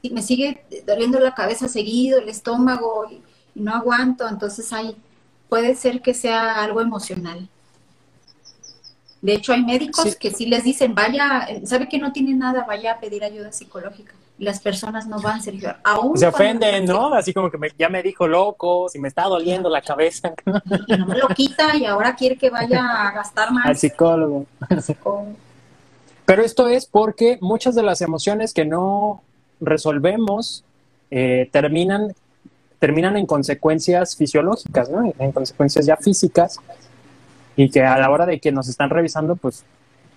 Y 0.00 0.10
me 0.10 0.22
sigue 0.22 0.64
doliendo 0.86 1.18
la 1.18 1.34
cabeza 1.34 1.66
seguido, 1.66 2.20
el 2.20 2.28
estómago, 2.28 3.04
y, 3.10 3.20
y 3.56 3.62
no 3.62 3.74
aguanto, 3.74 4.28
entonces 4.28 4.72
ahí 4.72 4.96
puede 5.52 5.74
ser 5.74 6.00
que 6.00 6.14
sea 6.14 6.64
algo 6.64 6.80
emocional. 6.80 7.46
De 9.20 9.34
hecho, 9.34 9.52
hay 9.52 9.62
médicos 9.62 10.12
sí. 10.12 10.16
que 10.18 10.30
sí 10.30 10.46
les 10.46 10.64
dicen, 10.64 10.94
vaya, 10.94 11.46
sabe 11.66 11.90
que 11.90 11.98
no 11.98 12.10
tiene 12.10 12.32
nada, 12.32 12.64
vaya 12.66 12.92
a 12.92 13.00
pedir 13.00 13.22
ayuda 13.22 13.52
psicológica. 13.52 14.14
Y 14.38 14.44
las 14.44 14.60
personas 14.60 15.06
no 15.06 15.20
van, 15.20 15.42
Sergio. 15.42 15.76
Aún 15.84 16.16
Se 16.16 16.26
ofenden, 16.26 16.86
¿no? 16.86 17.12
Así 17.12 17.34
como 17.34 17.50
que 17.50 17.58
me, 17.58 17.68
ya 17.78 17.90
me 17.90 18.02
dijo 18.02 18.26
loco, 18.26 18.88
si 18.88 18.98
me 18.98 19.08
está 19.08 19.24
doliendo 19.24 19.68
la 19.68 19.82
cabeza. 19.82 20.32
Y, 20.88 20.94
y, 20.94 20.96
no 20.96 21.04
me 21.04 21.18
lo 21.18 21.28
quita 21.28 21.76
y 21.76 21.84
ahora 21.84 22.16
quiere 22.16 22.38
que 22.38 22.48
vaya 22.48 22.82
a 22.82 23.10
gastar 23.10 23.52
más. 23.52 23.66
Al 23.66 23.76
psicólogo. 23.76 24.46
Al 24.70 24.82
psicólogo. 24.82 25.36
Pero 26.24 26.42
esto 26.42 26.66
es 26.66 26.86
porque 26.86 27.36
muchas 27.42 27.74
de 27.74 27.82
las 27.82 28.00
emociones 28.00 28.54
que 28.54 28.64
no 28.64 29.22
resolvemos 29.60 30.64
eh, 31.10 31.50
terminan, 31.52 32.14
terminan 32.82 33.16
en 33.16 33.26
consecuencias 33.26 34.16
fisiológicas, 34.16 34.90
¿no? 34.90 35.14
En 35.16 35.30
consecuencias 35.30 35.86
ya 35.86 35.96
físicas 35.96 36.58
y 37.54 37.70
que 37.70 37.80
a 37.84 37.96
la 37.96 38.10
hora 38.10 38.26
de 38.26 38.40
que 38.40 38.50
nos 38.50 38.68
están 38.68 38.90
revisando, 38.90 39.36
pues 39.36 39.64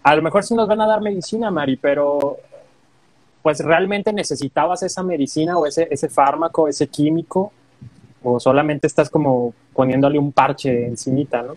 a 0.02 0.16
lo 0.16 0.24
mejor 0.24 0.44
sí 0.44 0.56
nos 0.56 0.68
van 0.68 0.82
a 0.82 0.88
dar 0.88 1.00
medicina, 1.00 1.52
Mari, 1.52 1.78
pero 1.78 2.38
pues 3.44 3.60
realmente 3.60 4.12
necesitabas 4.12 4.82
esa 4.82 5.04
medicina 5.04 5.60
o 5.60 5.68
ese, 5.68 6.10
fármaco, 6.10 6.68
ese 6.68 6.88
químico, 6.88 7.52
o 8.24 8.40
solamente 8.40 8.88
estás 8.88 9.12
como 9.12 9.54
poniéndole 9.72 10.18
un 10.18 10.32
parche 10.32 10.88
encimita, 10.88 11.44
¿no? 11.44 11.56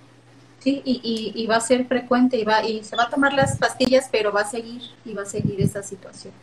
Sí, 0.58 0.82
y, 0.84 1.46
va 1.46 1.56
a 1.56 1.60
ser 1.62 1.86
frecuente 1.86 2.36
y, 2.36 2.44
va, 2.44 2.62
y 2.62 2.84
se 2.84 2.96
va 2.96 3.04
a 3.04 3.08
tomar 3.08 3.32
las 3.32 3.56
pastillas, 3.56 4.10
pero 4.12 4.30
va 4.30 4.42
a 4.42 4.44
seguir 4.44 4.82
y 5.06 5.14
va 5.14 5.22
a 5.22 5.24
seguir 5.24 5.58
esa 5.62 5.82
situación. 5.82 6.34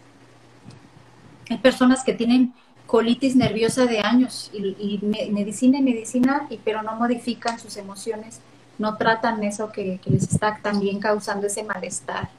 Hay 1.52 1.60
personas 1.60 2.04
que 2.04 2.14
tienen 2.14 2.56
colitis 2.88 3.36
nerviosa 3.36 3.86
de 3.86 4.00
años 4.00 4.51
y, 4.54 4.60
y 4.80 5.32
medicina 5.32 5.80
y 5.80 5.82
medicina, 5.82 6.48
y, 6.50 6.58
pero 6.58 6.84
no 6.84 6.96
modifican 6.96 7.60
sus 7.60 7.77
emociones 7.77 8.39
no 8.77 8.98
tratan 8.98 9.44
eso 9.44 9.72
que, 9.72 10.00
que, 10.04 10.10
les 10.10 10.24
está 10.24 10.60
también 10.62 11.00
causando 11.00 11.48
ese 11.48 11.63
malestar, 11.63 12.30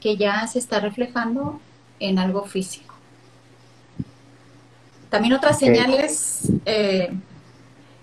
que 0.00 0.16
ya 0.16 0.46
se 0.46 0.58
está 0.58 0.80
reflejando 0.80 1.60
en 2.00 2.18
algo 2.18 2.44
físico. 2.44 2.94
También 5.08 5.34
otras 5.34 5.56
okay. 5.56 5.68
señales 5.68 6.52
eh, 6.64 7.12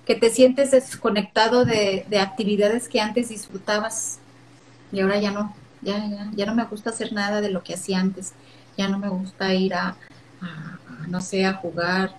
que 0.05 0.15
te 0.15 0.29
sientes 0.29 0.71
desconectado 0.71 1.65
de, 1.65 2.05
de, 2.07 2.19
actividades 2.19 2.87
que 2.87 3.01
antes 3.01 3.29
disfrutabas 3.29 4.19
y 4.91 5.01
ahora 5.01 5.19
ya 5.19 5.31
no, 5.31 5.55
ya, 5.81 5.97
ya, 6.07 6.29
ya 6.33 6.45
no 6.45 6.55
me 6.55 6.65
gusta 6.65 6.91
hacer 6.91 7.13
nada 7.13 7.41
de 7.41 7.49
lo 7.49 7.63
que 7.63 7.73
hacía 7.73 7.99
antes, 7.99 8.33
ya 8.77 8.87
no 8.87 8.97
me 8.97 9.09
gusta 9.09 9.53
ir 9.53 9.73
a 9.73 9.95
no 11.07 11.21
sé, 11.21 11.45
a 11.45 11.53
jugar 11.53 12.15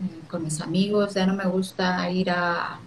eh, 0.00 0.20
con 0.28 0.44
mis 0.44 0.60
amigos, 0.60 1.14
ya 1.14 1.26
no 1.26 1.34
me 1.34 1.46
gusta 1.46 2.10
ir 2.10 2.30
a 2.30 2.80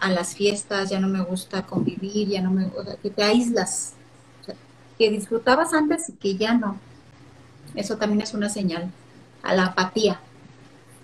a 0.00 0.10
las 0.10 0.34
fiestas, 0.34 0.90
ya 0.90 0.98
no 0.98 1.08
me 1.08 1.22
gusta 1.22 1.62
convivir, 1.62 2.28
ya 2.28 2.40
no 2.40 2.50
me 2.50 2.66
o 2.66 2.84
sea, 2.84 2.96
que 2.96 3.10
te 3.10 3.22
aíslas, 3.22 3.94
o 4.40 4.44
sea, 4.44 4.54
que 4.98 5.10
disfrutabas 5.10 5.74
antes 5.74 6.08
y 6.08 6.12
que 6.14 6.36
ya 6.36 6.54
no. 6.54 6.78
Eso 7.74 7.96
también 7.98 8.22
es 8.22 8.34
una 8.34 8.48
señal 8.48 8.90
a 9.42 9.54
la 9.54 9.66
apatía. 9.66 10.18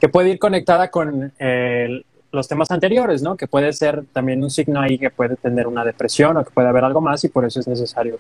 Que 0.01 0.09
puede 0.09 0.31
ir 0.31 0.39
conectada 0.39 0.91
con 0.91 1.33
eh, 1.39 2.03
los 2.33 2.49
temas 2.49 2.71
anteriores, 2.71 3.23
¿no? 3.23 3.37
Que 3.37 3.47
puede 3.47 3.73
ser 3.73 4.05
también 4.13 4.43
un 4.43 4.51
signo 4.51 4.81
ahí 4.81 4.99
que 4.99 5.11
puede 5.11 5.37
tener 5.37 5.67
una 5.67 5.85
depresión 5.85 6.37
o 6.39 6.45
que 6.45 6.51
puede 6.51 6.69
haber 6.69 6.85
algo 6.85 7.01
más 7.01 7.23
y 7.25 7.29
por 7.29 7.45
eso 7.45 7.61
es 7.61 7.69
necesario 7.69 8.19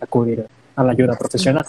acudir 0.00 0.46
a 0.74 0.82
la 0.82 0.92
ayuda 0.92 1.16
profesional. 1.16 1.64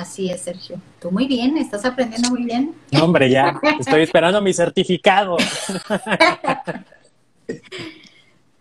Así 0.00 0.30
es, 0.30 0.40
Sergio. 0.40 0.80
Tú 0.98 1.10
muy 1.10 1.26
bien, 1.26 1.58
estás 1.58 1.84
aprendiendo 1.84 2.30
muy 2.30 2.44
bien. 2.44 2.74
No, 2.90 3.04
hombre, 3.04 3.28
ya, 3.28 3.60
estoy 3.78 4.00
esperando 4.00 4.40
mi 4.40 4.54
certificado. 4.54 5.36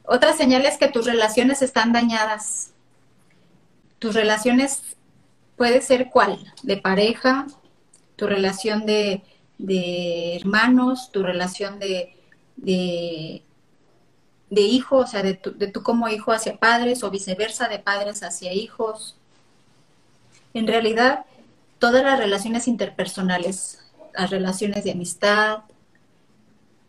Otra 0.03 0.33
señal 0.33 0.65
es 0.65 0.77
que 0.77 0.89
tus 0.89 1.05
relaciones 1.05 1.61
están 1.61 1.93
dañadas. 1.93 2.73
Tus 3.99 4.15
relaciones 4.15 4.97
puede 5.55 5.81
ser 5.81 6.09
cuál? 6.09 6.39
De 6.63 6.75
pareja, 6.75 7.47
tu 8.17 8.27
relación 8.27 8.85
de, 8.85 9.21
de 9.57 10.35
hermanos, 10.35 11.09
tu 11.13 11.23
relación 11.23 11.79
de, 11.79 12.17
de, 12.57 13.43
de 14.49 14.61
hijos, 14.61 15.05
o 15.05 15.07
sea, 15.07 15.23
de 15.23 15.35
tu, 15.35 15.57
de 15.57 15.67
tú 15.67 15.83
como 15.83 16.09
hijo 16.09 16.33
hacia 16.33 16.57
padres 16.57 17.01
o 17.01 17.09
viceversa, 17.09 17.69
de 17.69 17.79
padres 17.79 18.23
hacia 18.23 18.51
hijos. 18.51 19.15
En 20.53 20.67
realidad, 20.67 21.25
todas 21.79 22.03
las 22.03 22.19
relaciones 22.19 22.67
interpersonales, 22.67 23.79
las 24.13 24.29
relaciones 24.29 24.83
de 24.83 24.91
amistad. 24.91 25.59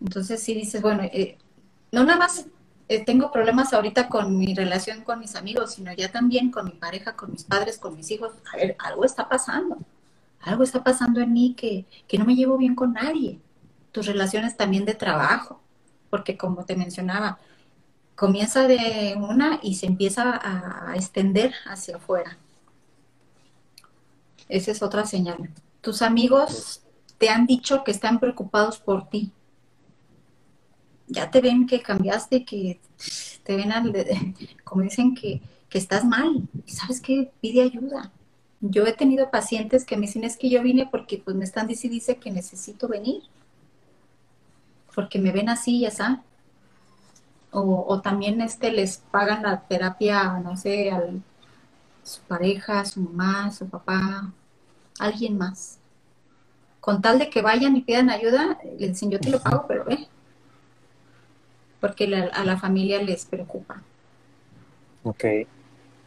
Entonces, 0.00 0.42
si 0.42 0.54
dices, 0.54 0.82
bueno, 0.82 1.04
eh, 1.04 1.38
no 1.92 2.04
nada 2.04 2.18
más 2.18 2.47
eh, 2.88 3.04
tengo 3.04 3.30
problemas 3.30 3.73
ahorita 3.73 4.09
con 4.09 4.37
mi 4.37 4.54
relación 4.54 5.02
con 5.02 5.20
mis 5.20 5.37
amigos, 5.37 5.75
sino 5.75 5.92
ya 5.92 6.11
también 6.11 6.50
con 6.50 6.66
mi 6.66 6.73
pareja, 6.73 7.14
con 7.14 7.30
mis 7.30 7.44
padres, 7.44 7.78
con 7.78 7.97
mis 7.97 8.11
hijos. 8.11 8.32
A 8.52 8.56
ver, 8.56 8.76
algo 8.78 9.04
está 9.04 9.28
pasando. 9.28 9.78
Algo 10.40 10.64
está 10.64 10.82
pasando 10.82 11.20
en 11.20 11.32
mí 11.32 11.54
que, 11.56 11.87
que 12.09 12.18
no 12.18 12.25
me 12.25 12.35
llevo 12.35 12.59
bien 12.59 12.75
con 12.75 12.94
nadie. 12.94 13.38
Tus 13.92 14.06
relaciones 14.06 14.56
también 14.56 14.85
de 14.85 14.94
trabajo, 14.94 15.61
porque 16.09 16.37
como 16.37 16.64
te 16.64 16.76
mencionaba, 16.76 17.38
comienza 18.16 18.66
de 18.66 19.16
una 19.18 19.61
y 19.62 19.75
se 19.76 19.87
empieza 19.87 20.40
a 20.42 20.94
extender 20.97 21.54
hacia 21.66 21.97
afuera. 21.97 22.38
Esa 24.50 24.73
es 24.73 24.83
otra 24.83 25.07
señal. 25.07 25.50
Tus 25.80 26.02
amigos 26.02 26.83
te 27.19 27.28
han 27.28 27.47
dicho 27.47 27.85
que 27.85 27.92
están 27.92 28.19
preocupados 28.19 28.78
por 28.78 29.09
ti, 29.09 29.33
ya 31.07 31.30
te 31.30 31.40
ven 31.40 31.66
que 31.66 31.83
cambiaste, 31.83 32.45
que 32.45 32.80
te 33.42 33.57
ven, 33.57 33.73
al, 33.73 33.92
como 34.64 34.83
dicen, 34.83 35.14
que, 35.14 35.40
que 35.69 35.78
estás 35.78 36.04
mal. 36.04 36.49
Y 36.66 36.71
sabes 36.71 37.00
que 37.00 37.30
pide 37.40 37.62
ayuda. 37.62 38.12
Yo 38.61 38.87
he 38.87 38.92
tenido 38.92 39.30
pacientes 39.30 39.85
que 39.85 39.97
me 39.97 40.07
dicen 40.07 40.25
es 40.25 40.37
que 40.37 40.50
yo 40.50 40.62
vine 40.62 40.87
porque 40.90 41.19
pues 41.19 41.37
me 41.37 41.45
están 41.45 41.66
diciendo 41.66 41.95
dice 41.95 42.16
que 42.16 42.30
necesito 42.30 42.88
venir. 42.88 43.23
Porque 44.95 45.19
me 45.19 45.33
ven 45.33 45.49
así, 45.49 45.80
ya 45.80 45.88
está. 45.88 46.23
O, 47.52 47.85
o, 47.88 48.00
también 48.00 48.40
este 48.40 48.71
les 48.71 48.99
pagan 48.99 49.42
la 49.42 49.62
terapia, 49.62 50.38
no 50.38 50.57
sé, 50.57 50.90
a 50.90 51.02
su 52.04 52.21
pareja, 52.23 52.85
su 52.85 53.00
mamá, 53.00 53.50
su 53.50 53.69
papá, 53.69 54.33
alguien 55.04 55.38
más. 55.38 55.78
Con 56.80 57.02
tal 57.02 57.19
de 57.19 57.28
que 57.28 57.42
vayan 57.42 57.76
y 57.76 57.83
pidan 57.83 58.11
ayuda, 58.11 58.59
les 58.78 58.90
dicen 58.90 59.11
yo 59.11 59.21
te 59.21 59.30
lo 59.30 59.40
pago, 59.40 59.66
pero 59.69 59.85
ve, 59.85 60.09
porque 61.80 62.07
la, 62.07 62.25
a 62.26 62.45
la 62.45 62.59
familia 62.59 63.02
les 63.02 63.25
preocupa. 63.26 63.83
Ok. 65.02 65.25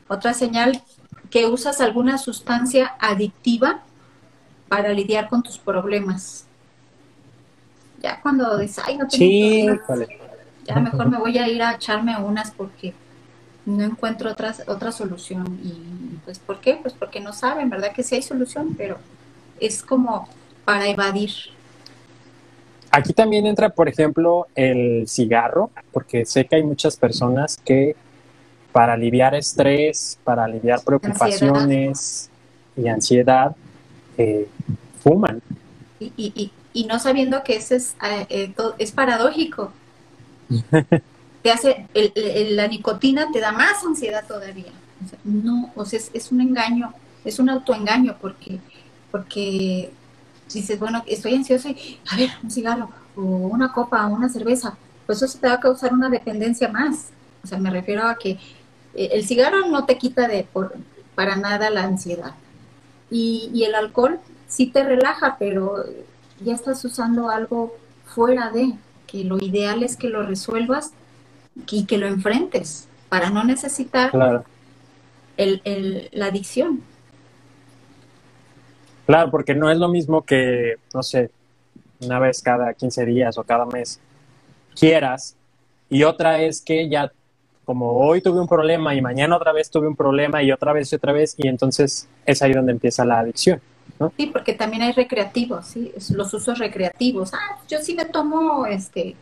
Otra 0.07 0.33
señal, 0.33 0.83
que 1.29 1.45
usas 1.47 1.81
alguna 1.81 2.17
sustancia 2.17 2.95
adictiva 2.99 3.81
para 4.67 4.93
lidiar 4.93 5.29
con 5.29 5.43
tus 5.43 5.57
problemas. 5.57 6.45
Ya 8.01 8.21
cuando 8.21 8.57
dices, 8.57 8.83
ay, 8.85 8.97
no 8.97 9.07
tengo 9.07 9.17
sí, 9.17 9.67
problemas, 9.85 10.09
ya 10.65 10.79
mejor 10.79 11.09
me 11.09 11.17
voy 11.17 11.37
a 11.37 11.47
ir 11.47 11.61
a 11.61 11.73
echarme 11.73 12.17
unas 12.17 12.51
porque 12.51 12.93
no 13.65 13.83
encuentro 13.83 14.31
otras, 14.31 14.63
otra 14.67 14.91
solución. 14.91 15.59
Y 15.63 16.17
pues, 16.25 16.39
¿por 16.39 16.59
qué? 16.59 16.79
Pues 16.81 16.93
porque 16.93 17.19
no 17.19 17.33
saben, 17.33 17.69
¿verdad? 17.69 17.93
Que 17.93 18.03
sí 18.03 18.15
hay 18.15 18.21
solución, 18.21 18.75
pero 18.77 18.97
es 19.59 19.81
como 19.83 20.27
para 20.65 20.87
evadir 20.87 21.31
Aquí 22.95 23.11
también 23.11 23.47
entra, 23.47 23.69
por 23.69 23.89
ejemplo, 23.89 24.45
el 24.53 25.07
cigarro, 25.07 25.71
porque 25.91 26.27
sé 26.27 26.45
que 26.45 26.57
hay 26.57 26.63
muchas 26.63 26.95
personas 26.95 27.57
que 27.57 27.95
para 28.71 28.93
aliviar 28.93 29.33
estrés, 29.33 30.19
para 30.23 30.43
aliviar 30.43 30.79
preocupaciones 30.83 32.29
ansiedad. 32.29 32.85
y 32.85 32.87
ansiedad, 32.87 33.55
eh, 34.15 34.47
fuman. 35.01 35.41
Y, 35.99 36.13
y, 36.15 36.33
y, 36.35 36.51
y 36.71 36.85
no 36.85 36.99
sabiendo 36.99 37.43
que 37.43 37.55
ese 37.55 37.77
es, 37.77 37.95
eh, 38.03 38.27
eh, 38.29 38.53
es 38.77 38.91
paradójico. 38.91 39.73
te 41.43 41.51
hace, 41.51 41.87
la 42.51 42.67
nicotina 42.67 43.27
te 43.31 43.41
da 43.41 43.51
más 43.51 43.83
ansiedad 43.83 44.25
todavía. 44.25 44.71
no, 45.25 45.71
o 45.75 45.85
sea, 45.85 45.99
es, 46.13 46.31
un 46.31 46.39
engaño, 46.39 46.93
es 47.25 47.37
un 47.37 47.49
autoengaño 47.49 48.15
porque, 48.19 48.59
porque 49.11 49.91
dices, 50.51 50.79
bueno, 50.79 51.03
estoy 51.05 51.35
ansioso 51.35 51.69
y, 51.69 51.99
a 52.09 52.15
ver, 52.15 52.29
un 52.41 52.49
cigarro 52.49 52.89
o 53.15 53.21
una 53.21 53.73
copa 53.73 54.07
o 54.07 54.13
una 54.13 54.29
cerveza, 54.29 54.77
pues 55.05 55.21
eso 55.21 55.37
te 55.37 55.47
va 55.47 55.55
a 55.55 55.59
causar 55.59 55.93
una 55.93 56.09
dependencia 56.09 56.69
más. 56.69 57.09
O 57.43 57.47
sea, 57.47 57.57
me 57.57 57.69
refiero 57.69 58.07
a 58.07 58.15
que 58.15 58.31
eh, 58.93 59.09
el 59.11 59.25
cigarro 59.27 59.67
no 59.67 59.85
te 59.85 59.97
quita 59.97 60.29
de 60.29 60.45
por, 60.45 60.73
para 61.13 61.35
nada 61.35 61.69
la 61.69 61.83
ansiedad. 61.83 62.35
Y, 63.11 63.51
y 63.53 63.65
el 63.65 63.75
alcohol 63.75 64.19
sí 64.47 64.67
te 64.67 64.81
relaja, 64.81 65.35
pero 65.37 65.83
ya 66.39 66.53
estás 66.53 66.83
usando 66.85 67.29
algo 67.29 67.75
fuera 68.05 68.49
de, 68.49 68.73
que 69.07 69.25
lo 69.25 69.37
ideal 69.39 69.83
es 69.83 69.97
que 69.97 70.07
lo 70.07 70.23
resuelvas 70.23 70.93
y 71.69 71.85
que 71.85 71.97
lo 71.97 72.07
enfrentes 72.07 72.87
para 73.09 73.29
no 73.29 73.43
necesitar 73.43 74.11
el, 75.37 76.09
la 76.11 76.25
adicción. 76.27 76.81
Claro, 79.05 79.31
porque 79.31 79.53
no 79.53 79.69
es 79.69 79.77
lo 79.77 79.89
mismo 79.89 80.23
que, 80.23 80.75
no 80.93 81.03
sé, 81.03 81.29
una 82.01 82.19
vez 82.19 82.41
cada 82.41 82.73
15 82.73 83.05
días 83.05 83.37
o 83.37 83.43
cada 83.43 83.65
mes 83.65 83.99
quieras 84.75 85.35
y 85.89 86.03
otra 86.03 86.41
es 86.41 86.61
que 86.61 86.89
ya 86.89 87.11
como 87.65 87.91
hoy 87.91 88.21
tuve 88.21 88.39
un 88.39 88.47
problema 88.47 88.95
y 88.95 89.01
mañana 89.01 89.37
otra 89.37 89.53
vez 89.53 89.69
tuve 89.69 89.87
un 89.87 89.95
problema 89.95 90.41
y 90.43 90.51
otra 90.51 90.73
vez 90.73 90.91
y 90.91 90.95
otra 90.95 91.13
vez 91.13 91.35
y 91.37 91.47
entonces 91.47 92.07
es 92.25 92.41
ahí 92.41 92.53
donde 92.53 92.71
empieza 92.71 93.05
la 93.05 93.19
adicción. 93.19 93.61
Sí, 94.17 94.27
porque 94.27 94.53
también 94.53 94.81
hay 94.81 94.91
recreativos, 94.91 95.67
¿sí? 95.67 95.93
los 96.13 96.33
usos 96.33 96.57
recreativos. 96.57 97.33
Ah, 97.33 97.59
yo 97.69 97.79
sí 97.79 97.93
me 97.93 98.05
tomo, 98.05 98.65
este, 98.65 99.15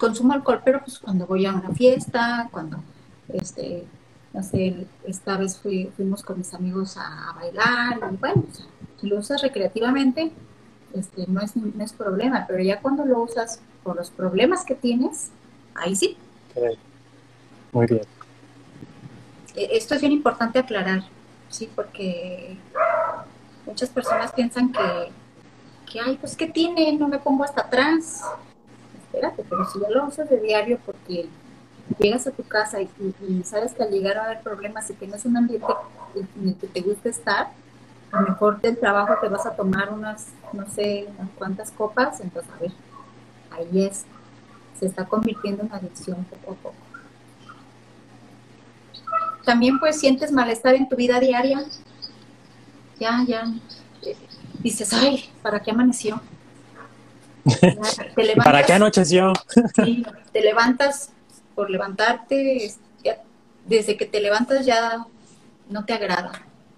consumo 0.00 0.32
alcohol, 0.32 0.62
pero 0.64 0.80
pues 0.80 0.98
cuando 0.98 1.26
voy 1.26 1.46
a 1.46 1.52
una 1.52 1.70
fiesta, 1.70 2.48
cuando, 2.50 2.82
este, 3.28 3.84
no 4.32 4.42
sé, 4.42 4.86
esta 5.04 5.36
vez 5.36 5.58
fuimos 5.58 6.22
con 6.22 6.38
mis 6.38 6.52
amigos 6.54 6.96
a, 6.96 7.34
bailar, 7.36 8.00
y 8.12 8.16
bueno, 8.16 8.44
si 9.00 9.06
lo 9.06 9.18
usas 9.18 9.42
recreativamente, 9.42 10.32
este, 10.94 11.26
no, 11.28 11.40
es, 11.40 11.54
no 11.54 11.84
es 11.84 11.92
problema, 11.92 12.46
pero 12.48 12.62
ya 12.62 12.80
cuando 12.80 13.04
lo 13.04 13.20
usas 13.20 13.60
por 13.84 13.94
los 13.94 14.10
problemas 14.10 14.64
que 14.64 14.74
tienes, 14.74 15.30
ahí 15.74 15.94
sí. 15.94 16.16
Muy 17.72 17.86
bien. 17.86 18.02
E, 19.54 19.76
esto 19.76 19.94
es 19.94 20.00
bien 20.00 20.12
importante 20.12 20.58
aclarar, 20.58 21.04
sí, 21.50 21.68
porque 21.76 22.56
muchas 23.66 23.90
personas 23.90 24.32
piensan 24.32 24.72
que, 24.72 25.12
que, 25.92 26.00
ay, 26.00 26.16
pues, 26.18 26.36
¿qué 26.36 26.46
tiene? 26.46 26.90
No 26.94 27.06
me 27.06 27.18
pongo 27.18 27.44
hasta 27.44 27.60
atrás. 27.60 28.22
Espérate, 29.12 29.44
pero 29.48 29.68
si 29.68 29.80
ya 29.80 29.90
lo 29.90 30.06
usas 30.06 30.30
de 30.30 30.40
diario 30.40 30.78
porque 30.86 31.28
llegas 31.98 32.28
a 32.28 32.30
tu 32.30 32.44
casa 32.44 32.78
y, 32.80 32.88
sabes 33.44 33.74
que 33.74 33.82
al 33.82 33.90
llegar 33.90 34.16
a 34.16 34.26
haber 34.26 34.40
problemas 34.40 34.88
y 34.88 34.94
tienes 34.94 35.24
un 35.24 35.36
ambiente 35.36 35.66
en 36.14 36.48
el 36.48 36.54
que 36.56 36.68
te 36.68 36.80
gusta 36.80 37.08
estar, 37.08 37.48
a 38.12 38.20
lo 38.20 38.28
mejor 38.28 38.60
del 38.60 38.78
trabajo 38.78 39.14
te 39.20 39.28
vas 39.28 39.46
a 39.46 39.56
tomar 39.56 39.92
unas, 39.92 40.28
no 40.52 40.64
sé, 40.70 41.08
unas 41.18 41.30
cuantas 41.30 41.72
copas, 41.72 42.20
entonces, 42.20 42.52
a 42.52 42.58
ver, 42.60 42.72
ahí 43.50 43.84
es, 43.84 44.04
se 44.78 44.86
está 44.86 45.04
convirtiendo 45.04 45.64
en 45.64 45.72
adicción 45.72 46.24
poco 46.24 46.52
a 46.52 46.54
poco. 46.54 46.74
También 49.44 49.80
pues 49.80 49.98
sientes 49.98 50.30
malestar 50.30 50.76
en 50.76 50.88
tu 50.88 50.94
vida 50.94 51.18
diaria, 51.18 51.64
ya, 53.00 53.24
ya, 53.26 53.44
dices, 54.62 54.92
ay, 54.92 55.24
¿para 55.42 55.60
qué 55.60 55.72
amaneció? 55.72 56.20
¿Para 58.44 58.64
qué 58.64 58.72
anocheció? 58.72 59.32
sí, 59.74 60.04
te 60.32 60.40
levantas 60.40 61.12
por 61.54 61.70
levantarte, 61.70 62.72
desde 63.66 63.96
que 63.96 64.06
te 64.06 64.20
levantas 64.20 64.64
ya 64.66 65.06
no 65.68 65.84
te 65.84 65.92
agrada, 65.92 66.32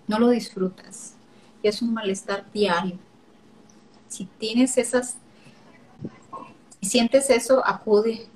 no 0.07 0.19
lo 0.19 0.29
disfrutas, 0.29 1.15
y 1.63 1.69
es 1.69 1.81
un 1.83 1.95
malestar 1.95 2.45
diario. 2.53 2.99
Si 4.09 4.27
tienes 4.39 4.77
esas, 4.77 5.17
si 6.81 6.89
sientes 6.89 7.31
eso, 7.31 7.67
acude. 7.67 8.27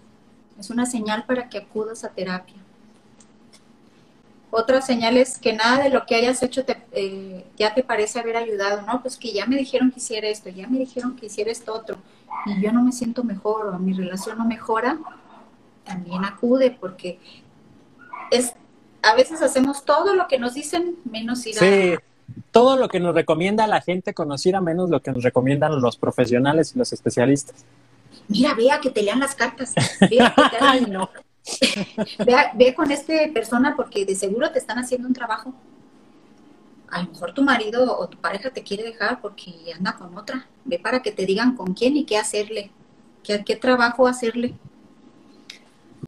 Es 0.58 0.70
una 0.70 0.86
señal 0.86 1.26
para 1.26 1.50
que 1.50 1.58
acudas 1.58 2.02
a 2.04 2.08
terapia. 2.08 2.56
Otra 4.50 4.80
señal 4.80 5.18
es 5.18 5.36
que 5.36 5.52
nada 5.52 5.84
de 5.84 5.90
lo 5.90 6.06
que 6.06 6.14
hayas 6.14 6.42
hecho 6.42 6.64
te, 6.64 6.78
eh, 6.92 7.44
ya 7.58 7.74
te 7.74 7.82
parece 7.82 8.18
haber 8.18 8.38
ayudado, 8.38 8.80
¿no? 8.82 9.02
Pues 9.02 9.18
que 9.18 9.32
ya 9.34 9.44
me 9.44 9.56
dijeron 9.56 9.90
que 9.90 9.98
hiciera 9.98 10.28
esto, 10.28 10.48
ya 10.48 10.66
me 10.66 10.78
dijeron 10.78 11.14
que 11.14 11.26
hiciera 11.26 11.50
esto 11.50 11.74
otro, 11.74 11.98
y 12.44 12.60
yo 12.60 12.72
no 12.72 12.82
me 12.82 12.92
siento 12.92 13.24
mejor 13.24 13.66
o 13.66 13.78
mi 13.78 13.92
relación 13.92 14.38
no 14.38 14.44
mejora, 14.44 14.98
también 15.84 16.24
acude 16.24 16.76
porque 16.78 17.18
es 18.30 18.54
a 19.02 19.14
veces 19.14 19.40
hacemos 19.40 19.84
todo 19.84 20.14
lo 20.14 20.26
que 20.26 20.38
nos 20.38 20.54
dicen 20.54 20.96
menos 21.04 21.46
ir 21.46 21.54
sí. 21.54 21.94
Todo 22.50 22.76
lo 22.76 22.88
que 22.88 22.98
nos 22.98 23.14
recomienda 23.14 23.66
la 23.68 23.80
gente 23.80 24.12
conocida 24.12 24.60
menos 24.60 24.90
lo 24.90 25.00
que 25.00 25.12
nos 25.12 25.22
recomiendan 25.22 25.80
los 25.80 25.96
profesionales 25.96 26.72
y 26.74 26.78
los 26.78 26.92
especialistas. 26.92 27.64
Mira, 28.28 28.54
vea 28.54 28.80
que 28.80 28.90
te 28.90 29.02
lean 29.02 29.20
las 29.20 29.36
cartas. 29.36 29.74
Vea 30.10 30.34
que 30.34 30.42
te 30.42 30.56
Ay, 30.60 30.86
no. 30.86 31.08
ve, 32.56 32.74
con 32.74 32.90
este 32.90 33.28
persona 33.28 33.74
porque 33.76 34.04
de 34.04 34.16
seguro 34.16 34.50
te 34.50 34.58
están 34.58 34.78
haciendo 34.78 35.06
un 35.06 35.14
trabajo. 35.14 35.54
A 36.88 37.02
lo 37.02 37.10
mejor 37.10 37.32
tu 37.32 37.42
marido 37.42 37.98
o 37.98 38.08
tu 38.08 38.18
pareja 38.18 38.50
te 38.50 38.62
quiere 38.62 38.84
dejar 38.84 39.20
porque 39.20 39.52
anda 39.76 39.96
con 39.96 40.16
otra. 40.16 40.46
Ve 40.64 40.78
para 40.78 41.02
que 41.02 41.12
te 41.12 41.26
digan 41.26 41.56
con 41.56 41.74
quién 41.74 41.96
y 41.96 42.04
qué 42.04 42.16
hacerle, 42.18 42.70
qué, 43.22 43.42
qué 43.44 43.56
trabajo 43.56 44.06
hacerle. 44.06 44.54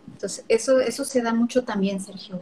Entonces, 0.07 0.45
eso, 0.49 0.81
eso 0.81 1.05
se 1.05 1.23
da 1.23 1.33
mucho 1.33 1.65
también, 1.65 2.01
Sergio. 2.01 2.41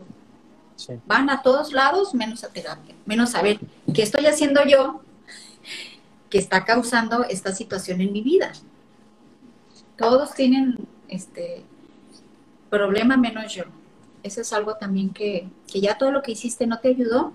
Van 1.06 1.30
a 1.30 1.42
todos 1.42 1.72
lados 1.72 2.14
menos 2.14 2.44
a 2.44 2.48
terapia, 2.48 2.94
menos 3.06 3.34
a 3.34 3.42
ver 3.42 3.58
qué 3.94 4.02
estoy 4.02 4.26
haciendo 4.26 4.64
yo 4.64 5.00
que 6.28 6.38
está 6.38 6.64
causando 6.64 7.24
esta 7.24 7.54
situación 7.54 8.00
en 8.00 8.12
mi 8.12 8.20
vida. 8.20 8.52
Todos 9.96 10.34
tienen 10.34 10.76
este 11.08 11.64
problema 12.68 13.16
menos 13.16 13.54
yo. 13.54 13.64
Eso 14.22 14.40
es 14.40 14.52
algo 14.52 14.76
también 14.76 15.10
que, 15.10 15.48
que 15.66 15.80
ya 15.80 15.96
todo 15.96 16.10
lo 16.10 16.22
que 16.22 16.32
hiciste 16.32 16.66
no 16.66 16.78
te 16.80 16.88
ayudó, 16.88 17.32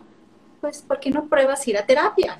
pues 0.62 0.82
¿por 0.84 1.00
qué 1.00 1.10
no 1.10 1.26
pruebas 1.26 1.68
ir 1.68 1.78
a 1.78 1.86
terapia? 1.86 2.40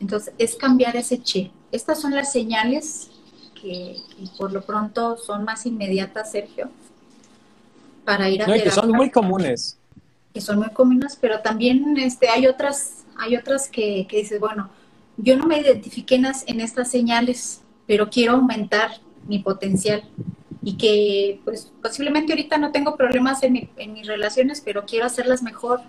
Entonces, 0.00 0.32
es 0.38 0.54
cambiar 0.54 0.94
ese 0.96 1.20
chip. 1.20 1.50
Estas 1.72 2.00
son 2.00 2.14
las 2.14 2.30
señales 2.30 3.10
que, 3.60 3.96
por 4.36 4.52
lo 4.52 4.62
pronto 4.62 5.16
son 5.16 5.44
más 5.44 5.66
inmediatas, 5.66 6.30
Sergio, 6.30 6.70
para 8.04 8.28
ir 8.28 8.42
a 8.42 8.46
terapia. 8.46 8.64
que 8.64 8.70
son 8.70 8.90
muy 8.92 9.10
comunes. 9.10 9.76
Que 10.32 10.40
son 10.40 10.58
muy 10.58 10.70
comunes, 10.70 11.18
pero 11.20 11.40
también 11.40 11.96
este, 11.96 12.28
hay 12.28 12.46
otras, 12.46 13.04
hay 13.18 13.34
otras 13.34 13.68
que, 13.68 14.06
que 14.08 14.18
dices, 14.18 14.38
bueno, 14.38 14.70
yo 15.16 15.36
no 15.36 15.46
me 15.46 15.58
identifiqué 15.58 16.14
en, 16.14 16.26
en 16.46 16.60
estas 16.60 16.90
señales, 16.90 17.62
pero 17.86 18.08
quiero 18.08 18.34
aumentar 18.34 18.92
mi 19.26 19.40
potencial 19.40 20.04
y 20.62 20.76
que 20.76 21.40
pues 21.44 21.72
posiblemente 21.82 22.32
ahorita 22.32 22.58
no 22.58 22.72
tengo 22.72 22.96
problemas 22.96 23.42
en, 23.42 23.52
mis 23.52 24.06
relaciones, 24.06 24.60
pero 24.64 24.84
quiero 24.84 25.06
hacerlas 25.06 25.42
mejor. 25.42 25.80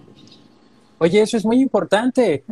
Oye, 0.99 1.21
eso 1.21 1.37
es 1.37 1.45
muy 1.45 1.61
importante, 1.61 2.43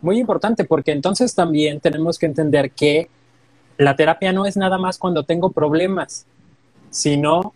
muy 0.00 0.18
importante, 0.18 0.64
porque 0.64 0.92
entonces 0.92 1.34
también 1.34 1.80
tenemos 1.80 2.18
que 2.18 2.26
entender 2.26 2.70
que 2.70 3.08
la 3.76 3.96
terapia 3.96 4.32
no 4.32 4.46
es 4.46 4.56
nada 4.56 4.78
más 4.78 4.98
cuando 4.98 5.24
tengo 5.24 5.50
problemas, 5.50 6.26
sino 6.90 7.52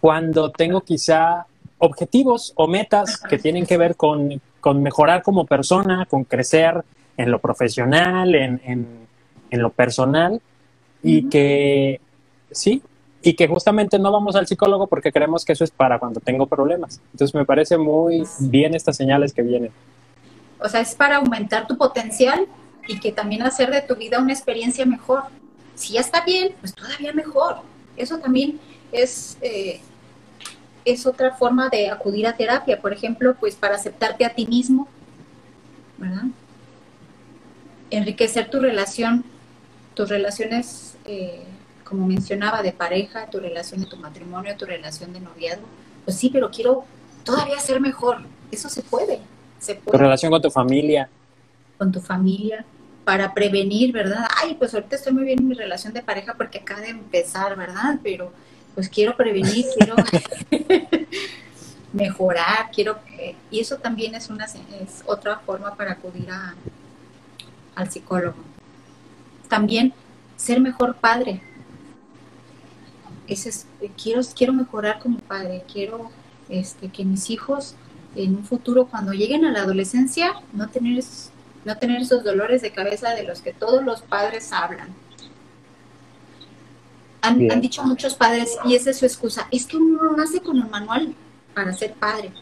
cuando 0.00 0.50
tengo 0.50 0.80
quizá 0.80 1.46
objetivos 1.78 2.52
o 2.56 2.66
metas 2.66 3.18
que 3.18 3.38
tienen 3.38 3.66
que 3.66 3.76
ver 3.76 3.96
con, 3.96 4.40
con 4.60 4.82
mejorar 4.82 5.22
como 5.22 5.46
persona, 5.46 6.06
con 6.06 6.24
crecer 6.24 6.84
en 7.16 7.30
lo 7.30 7.38
profesional, 7.38 8.34
en, 8.34 8.60
en, 8.64 8.86
en 9.50 9.62
lo 9.62 9.70
personal, 9.70 10.40
y 11.02 11.28
que 11.28 12.00
sí, 12.50 12.82
y 13.22 13.34
que 13.34 13.48
justamente 13.48 13.98
no 13.98 14.12
vamos 14.12 14.36
al 14.36 14.46
psicólogo 14.46 14.86
porque 14.86 15.12
creemos 15.12 15.44
que 15.44 15.52
eso 15.52 15.64
es 15.64 15.70
para 15.70 15.98
cuando 15.98 16.20
tengo 16.20 16.46
problemas. 16.46 17.00
Entonces 17.12 17.34
me 17.34 17.44
parece 17.44 17.76
muy 17.76 18.24
bien 18.38 18.74
estas 18.74 18.96
señales 18.96 19.32
que 19.32 19.42
vienen. 19.42 19.72
O 20.60 20.68
sea, 20.68 20.80
es 20.80 20.94
para 20.94 21.16
aumentar 21.16 21.66
tu 21.66 21.76
potencial 21.76 22.46
y 22.86 22.98
que 23.00 23.12
también 23.12 23.42
hacer 23.42 23.70
de 23.70 23.82
tu 23.82 23.96
vida 23.96 24.18
una 24.18 24.32
experiencia 24.32 24.86
mejor. 24.86 25.24
Si 25.74 25.94
ya 25.94 26.00
está 26.00 26.24
bien, 26.24 26.54
pues 26.60 26.74
todavía 26.74 27.12
mejor. 27.12 27.56
Eso 27.96 28.18
también 28.18 28.60
es, 28.92 29.36
eh, 29.40 29.80
otra 31.04 31.34
forma 31.34 31.68
de 31.68 31.90
acudir 31.90 32.26
a 32.26 32.34
terapia, 32.34 32.80
por 32.80 32.94
ejemplo, 32.94 33.34
pues 33.38 33.54
para 33.56 33.74
aceptarte 33.74 34.24
a 34.24 34.30
ti 34.30 34.46
mismo, 34.46 34.88
¿verdad? 35.98 36.24
Enriquecer 37.90 38.48
tu 38.48 38.58
relación, 38.58 39.22
tus 39.92 40.08
relaciones 40.08 40.96
eh, 41.04 41.42
como 41.88 42.06
mencionaba, 42.06 42.62
de 42.62 42.72
pareja, 42.72 43.26
tu 43.26 43.40
relación 43.40 43.80
de 43.80 43.86
tu 43.86 43.96
matrimonio, 43.96 44.56
tu 44.56 44.66
relación 44.66 45.12
de 45.12 45.20
noviazgo. 45.20 45.66
Pues 46.04 46.16
sí, 46.16 46.30
pero 46.30 46.50
quiero 46.50 46.84
todavía 47.24 47.58
ser 47.58 47.80
mejor. 47.80 48.18
Eso 48.50 48.68
se 48.68 48.82
puede. 48.82 49.20
Se 49.58 49.74
puede. 49.74 49.96
Tu 49.96 49.98
relación 49.98 50.30
con 50.30 50.42
tu 50.42 50.50
familia. 50.50 51.08
Con 51.78 51.90
tu 51.92 52.00
familia. 52.00 52.64
para 53.04 53.32
prevenir, 53.32 53.90
¿verdad? 53.90 54.28
Ay, 54.42 54.54
pues 54.56 54.74
ahorita 54.74 54.96
estoy 54.96 55.14
muy 55.14 55.24
bien 55.24 55.38
en 55.38 55.48
mi 55.48 55.54
relación 55.54 55.94
de 55.94 56.02
pareja 56.02 56.34
porque 56.34 56.58
acaba 56.58 56.82
de 56.82 56.90
empezar, 56.90 57.56
¿verdad? 57.56 57.98
Pero 58.02 58.30
pues 58.74 58.90
quiero 58.90 59.16
prevenir, 59.16 59.64
quiero 59.74 59.96
mejorar, 61.94 62.70
quiero 62.70 62.98
y 63.50 63.60
eso 63.60 63.78
también 63.78 64.14
es 64.14 64.28
una 64.28 64.44
es 64.44 65.02
otra 65.06 65.38
forma 65.38 65.74
para 65.74 65.92
acudir 65.92 66.30
a, 66.30 66.54
al 67.74 67.90
psicólogo. 67.90 68.36
También 69.48 69.94
ser 70.36 70.60
mejor 70.60 70.96
padre. 70.96 71.40
Ese 73.28 73.50
es, 73.50 73.66
quiero, 74.02 74.22
quiero 74.34 74.52
mejorar 74.52 74.98
como 74.98 75.18
padre, 75.18 75.62
quiero 75.70 76.10
este, 76.48 76.88
que 76.88 77.04
mis 77.04 77.30
hijos 77.30 77.74
en 78.16 78.36
un 78.36 78.44
futuro, 78.44 78.86
cuando 78.86 79.12
lleguen 79.12 79.44
a 79.44 79.52
la 79.52 79.60
adolescencia, 79.60 80.32
no 80.52 80.68
tener, 80.68 81.04
no 81.64 81.76
tener 81.76 82.00
esos 82.00 82.24
dolores 82.24 82.62
de 82.62 82.72
cabeza 82.72 83.10
de 83.10 83.24
los 83.24 83.42
que 83.42 83.52
todos 83.52 83.84
los 83.84 84.02
padres 84.02 84.52
hablan. 84.52 84.88
Han, 87.20 87.50
han, 87.50 87.60
dicho 87.60 87.82
muchos 87.82 88.14
padres, 88.14 88.56
y 88.64 88.74
esa 88.74 88.90
es 88.90 88.98
su 88.98 89.04
excusa, 89.04 89.46
es 89.50 89.66
que 89.66 89.76
uno 89.76 90.02
no 90.02 90.16
nace 90.16 90.40
con 90.40 90.60
un 90.60 90.70
manual 90.70 91.14
para 91.54 91.72
ser 91.72 91.92
padre. 91.94 92.32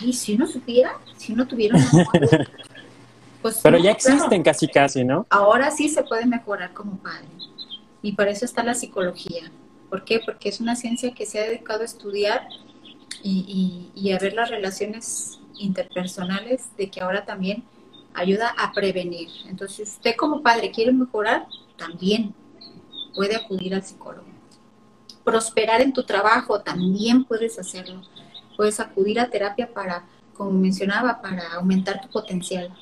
Ay, 0.00 0.12
si 0.12 0.34
uno 0.34 0.46
supiera, 0.46 0.98
si 1.16 1.32
uno 1.32 1.46
tuviera 1.46 1.76
un 1.76 1.84
manual, 1.84 2.48
pues 3.42 3.60
Pero 3.62 3.78
ya 3.78 3.90
existen 3.90 4.42
casi 4.42 4.68
casi, 4.68 5.04
¿no? 5.04 5.26
Ahora 5.28 5.70
sí 5.70 5.88
se 5.88 6.02
puede 6.02 6.24
mejorar 6.24 6.72
como 6.72 6.96
padre. 6.96 7.28
Y 8.00 8.12
para 8.12 8.30
eso 8.30 8.44
está 8.44 8.62
la 8.62 8.74
psicología. 8.74 9.50
¿Por 9.94 10.04
qué? 10.04 10.18
Porque 10.18 10.48
es 10.48 10.58
una 10.58 10.74
ciencia 10.74 11.14
que 11.14 11.24
se 11.24 11.38
ha 11.38 11.44
dedicado 11.44 11.82
a 11.82 11.84
estudiar 11.84 12.48
y, 13.22 14.10
a 14.10 14.18
ver 14.18 14.34
las 14.34 14.50
relaciones 14.50 15.38
interpersonales 15.56 16.76
de 16.76 16.90
que 16.90 17.00
ahora 17.00 17.24
también 17.24 17.62
ayuda 18.12 18.52
a 18.58 18.72
prevenir. 18.72 19.28
Entonces, 19.46 19.76
si 19.76 19.82
usted 19.84 20.16
como 20.16 20.42
padre 20.42 20.72
quiere 20.72 20.90
mejorar, 20.90 21.46
también 21.76 22.34
puede 23.14 23.36
acudir 23.36 23.72
al 23.72 23.84
psicólogo. 23.84 24.26
Prosperar 25.22 25.80
en 25.80 25.92
tu 25.92 26.02
trabajo, 26.02 26.60
también 26.60 27.22
puedes 27.22 27.56
hacerlo. 27.60 28.02
Puedes 28.56 28.80
acudir 28.80 29.20
a 29.20 29.30
terapia 29.30 29.72
para, 29.72 30.08
como 30.36 30.50
mencionaba, 30.50 31.22
para 31.22 31.52
aumentar 31.52 32.00
tu 32.00 32.08
potencial. 32.08 32.76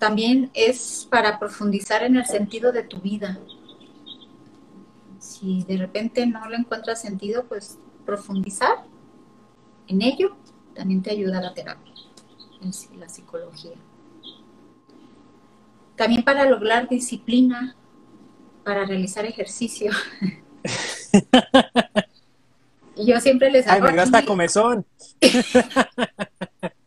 También 0.00 0.50
es 0.54 1.06
para 1.08 1.38
profundizar 1.38 2.02
en 2.02 2.16
el 2.16 2.26
sentido 2.26 2.72
de 2.72 2.82
tu 2.82 2.98
vida. 2.98 3.38
Si 5.28 5.62
de 5.64 5.76
repente 5.76 6.26
no 6.26 6.48
le 6.48 6.56
encuentras 6.56 7.02
sentido, 7.02 7.44
pues 7.44 7.78
profundizar 8.06 8.86
en 9.86 10.00
ello 10.00 10.34
también 10.74 11.02
te 11.02 11.10
ayuda 11.10 11.42
la 11.42 11.52
terapia, 11.52 11.92
la 12.96 13.08
psicología. 13.10 13.76
También 15.96 16.22
para 16.22 16.48
lograr 16.48 16.88
disciplina, 16.88 17.76
para 18.64 18.86
realizar 18.86 19.26
ejercicio. 19.26 19.92
Yo 22.96 23.20
siempre 23.20 23.50
les 23.50 23.66
hago. 23.66 23.86
Ay, 23.86 23.92
me 23.92 24.00
hasta 24.00 24.24
comezón. 24.24 24.86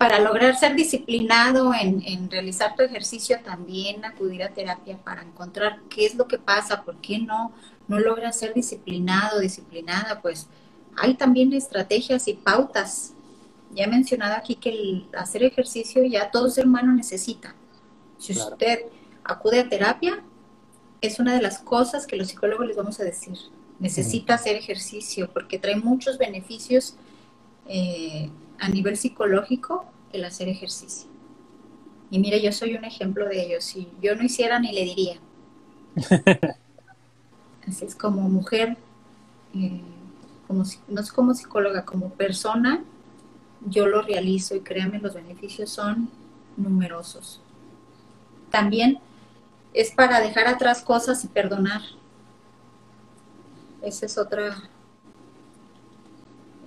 para 0.00 0.18
lograr 0.18 0.56
ser 0.56 0.74
disciplinado 0.76 1.74
en, 1.74 2.30
realizar 2.30 2.74
tu 2.74 2.82
ejercicio, 2.82 3.38
también 3.44 4.02
acudir 4.02 4.42
a 4.42 4.48
terapia 4.48 4.96
para 4.96 5.20
encontrar 5.20 5.80
qué 5.90 6.06
es 6.06 6.14
lo 6.14 6.26
que 6.26 6.38
pasa, 6.38 6.84
por 6.84 6.96
qué 7.02 7.18
no, 7.18 7.52
no 7.86 8.00
logras 8.00 8.38
ser 8.38 8.54
disciplinado, 8.54 9.40
disciplinada, 9.40 10.22
pues 10.22 10.46
hay 10.96 11.12
también 11.12 11.52
estrategias 11.52 12.28
y 12.28 12.32
pautas. 12.32 13.12
Ya 13.74 13.84
he 13.84 13.88
mencionado 13.88 14.36
aquí 14.36 14.54
que 14.54 14.70
el 14.70 15.06
hacer 15.18 15.42
ejercicio 15.42 16.02
ya 16.02 16.30
todo 16.30 16.48
ser 16.48 16.66
humano 16.66 16.94
necesita. 16.94 17.54
Si 18.16 18.32
usted 18.32 18.86
acude 19.22 19.60
a 19.60 19.68
terapia, 19.68 20.22
es 21.02 21.20
una 21.20 21.34
de 21.34 21.42
las 21.42 21.58
cosas 21.58 22.06
que 22.06 22.16
los 22.16 22.28
psicólogos 22.28 22.66
les 22.66 22.76
vamos 22.78 22.98
a 23.00 23.04
decir. 23.04 23.36
Necesita 23.78 24.36
hacer 24.36 24.56
ejercicio 24.56 25.30
porque 25.30 25.58
trae 25.58 25.76
muchos 25.76 26.16
beneficios 26.16 26.96
eh, 27.66 28.30
a 28.60 28.68
nivel 28.68 28.96
psicológico 28.96 29.86
el 30.12 30.24
hacer 30.24 30.48
ejercicio. 30.48 31.08
Y 32.10 32.18
mire, 32.18 32.40
yo 32.42 32.52
soy 32.52 32.74
un 32.74 32.84
ejemplo 32.84 33.26
de 33.26 33.44
ello. 33.44 33.60
Si 33.60 33.88
yo 34.02 34.14
no 34.14 34.22
hiciera, 34.22 34.58
ni 34.58 34.72
le 34.72 34.84
diría. 34.84 35.18
Así 37.68 37.84
es 37.84 37.94
como 37.94 38.22
mujer, 38.28 38.76
eh, 39.54 39.80
como, 40.46 40.64
no 40.88 41.00
es 41.00 41.12
como 41.12 41.34
psicóloga, 41.34 41.84
como 41.84 42.10
persona, 42.10 42.82
yo 43.66 43.86
lo 43.86 44.02
realizo 44.02 44.56
y 44.56 44.60
créanme, 44.60 44.98
los 44.98 45.14
beneficios 45.14 45.70
son 45.70 46.10
numerosos. 46.56 47.40
También 48.50 48.98
es 49.72 49.92
para 49.92 50.20
dejar 50.20 50.48
atrás 50.48 50.82
cosas 50.82 51.24
y 51.24 51.28
perdonar. 51.28 51.82
Esa 53.82 54.06
es 54.06 54.18
otra 54.18 54.56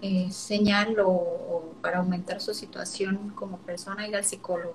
eh, 0.05 0.29
señal 0.31 0.97
o, 0.99 1.63
para 1.81 1.99
aumentar 1.99 2.41
su 2.41 2.53
situación 2.53 3.31
como 3.35 3.57
persona 3.59 4.05
ir 4.05 4.17
al 4.17 4.25
psicólogo. 4.25 4.73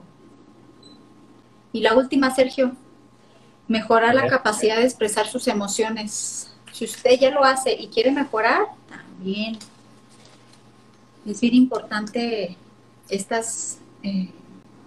Y 1.71 1.81
la 1.83 1.95
última, 1.95 2.35
Sergio, 2.35 2.73
mejorar 3.67 4.15
la 4.15 4.27
capacidad 4.27 4.77
de 4.77 4.85
expresar 4.85 5.27
sus 5.27 5.47
emociones. 5.47 6.51
Si 6.73 6.87
usted 6.87 7.21
ya 7.21 7.31
lo 7.31 7.45
hace 7.45 7.75
y 7.75 7.89
quiere 7.89 8.11
mejorar, 8.11 8.69
también 8.89 9.59
es 11.27 11.43
bien 11.43 11.57
importante 11.57 12.57
estas 13.11 13.81
eh, 14.03 14.31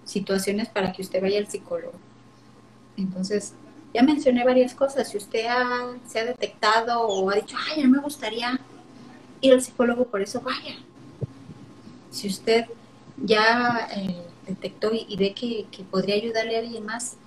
situaciones 0.05 0.69
para 0.69 0.91
que 0.91 1.03
usted 1.03 1.21
vaya 1.21 1.37
al 1.37 1.49
psicólogo. 1.49 1.93
Entonces, 2.97 3.53
ya 3.93 4.01
mencioné 4.01 4.43
varias 4.43 4.73
cosas. 4.73 5.07
Si 5.07 5.17
usted 5.17 5.45
se 6.07 6.19
ha 6.19 6.25
detectado 6.25 7.01
o 7.01 7.29
ha 7.29 7.35
dicho, 7.35 7.55
ay, 7.69 7.83
no 7.83 7.89
me 7.89 7.99
gustaría 7.99 8.59
ir 9.41 9.53
al 9.53 9.61
psicólogo, 9.61 10.05
por 10.05 10.21
eso 10.21 10.41
vaya. 10.41 10.75
Si 12.11 12.27
usted 12.27 12.65
ya 13.17 13.87
eh, 13.95 14.23
detectó 14.47 14.91
y, 14.93 15.15
ve 15.15 15.33
que, 15.33 15.65
podría 15.89 16.15
ayudarle 16.15 16.55
a 16.55 16.59
alguien 16.59 16.85
más, 16.85 17.17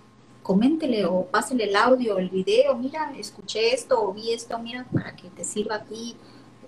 coméntele 0.43 1.05
o 1.07 1.27
pásele 1.27 1.65
el 1.65 1.77
audio, 1.77 2.19
el 2.19 2.29
video, 2.29 2.77
mira, 2.77 3.13
escuché 3.17 3.75
esto 3.75 4.03
o 4.03 4.13
vi 4.13 4.33
esto, 4.33 4.59
mira, 4.59 4.87
para 4.93 5.15
que 5.17 5.29
te 5.31 5.45
sirva 5.45 5.77
a 5.77 5.85
ti. 5.85 6.17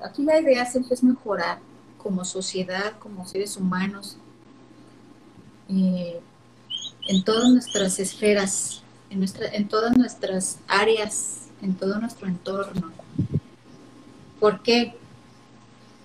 Aquí 0.02 0.22
la 0.22 0.40
idea 0.40 0.64
siempre 0.66 0.94
es 0.94 1.02
mejorar 1.02 1.58
como 1.98 2.24
sociedad, 2.24 2.98
como 2.98 3.26
seres 3.26 3.56
humanos, 3.56 4.16
eh, 5.68 6.20
en 7.08 7.24
todas 7.24 7.50
nuestras 7.50 7.98
esferas, 7.98 8.82
en, 9.10 9.18
nuestra, 9.18 9.48
en 9.48 9.68
todas 9.68 9.96
nuestras 9.96 10.58
áreas, 10.68 11.48
en 11.62 11.74
todo 11.74 11.98
nuestro 11.98 12.28
entorno. 12.28 12.92
¿Por 14.40 14.62
qué? 14.62 14.96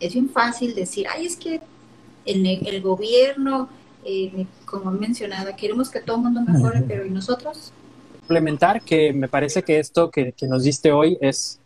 Es 0.01 0.13
bien 0.13 0.29
fácil 0.29 0.75
decir, 0.75 1.07
ay, 1.13 1.25
es 1.25 1.35
que 1.35 1.61
el, 2.25 2.45
el 2.45 2.81
gobierno, 2.81 3.69
eh, 4.03 4.45
como 4.65 4.91
he 4.91 4.95
mencionado, 4.95 5.55
queremos 5.55 5.89
que 5.89 5.99
todo 5.99 6.17
el 6.17 6.23
mundo 6.23 6.41
mejore, 6.41 6.81
pero 6.87 7.05
¿y 7.05 7.09
nosotros? 7.09 7.71
Implementar 8.23 8.81
que 8.81 9.13
me 9.13 9.27
parece 9.27 9.63
que 9.63 9.79
esto 9.79 10.09
que, 10.09 10.33
nos 10.43 10.63
diste 10.63 10.91
hoy 10.91 11.17
es 11.21 11.59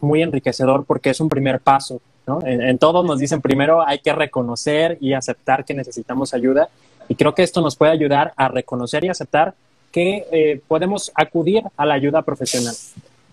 muy 0.00 0.22
enriquecedor 0.22 0.84
porque 0.84 1.10
es 1.10 1.20
un 1.20 1.28
primer 1.28 1.60
paso. 1.60 2.00
¿no? 2.26 2.40
En, 2.44 2.78
todos 2.78 3.04
nos 3.04 3.18
dicen 3.18 3.40
primero 3.40 3.84
hay 3.84 3.98
que 3.98 4.12
reconocer 4.12 4.98
y 5.00 5.14
aceptar 5.14 5.64
que 5.64 5.74
necesitamos 5.74 6.34
ayuda 6.34 6.68
y 7.08 7.14
creo 7.14 7.34
que 7.34 7.42
esto 7.42 7.60
nos 7.60 7.74
puede 7.74 7.92
ayudar 7.92 8.32
a 8.36 8.48
reconocer 8.48 9.04
y 9.04 9.08
aceptar 9.08 9.54
que 9.90 10.26
eh, 10.30 10.60
podemos 10.68 11.10
acudir 11.14 11.64
a 11.76 11.86
la 11.86 11.94
ayuda 11.94 12.22
profesional. 12.22 12.74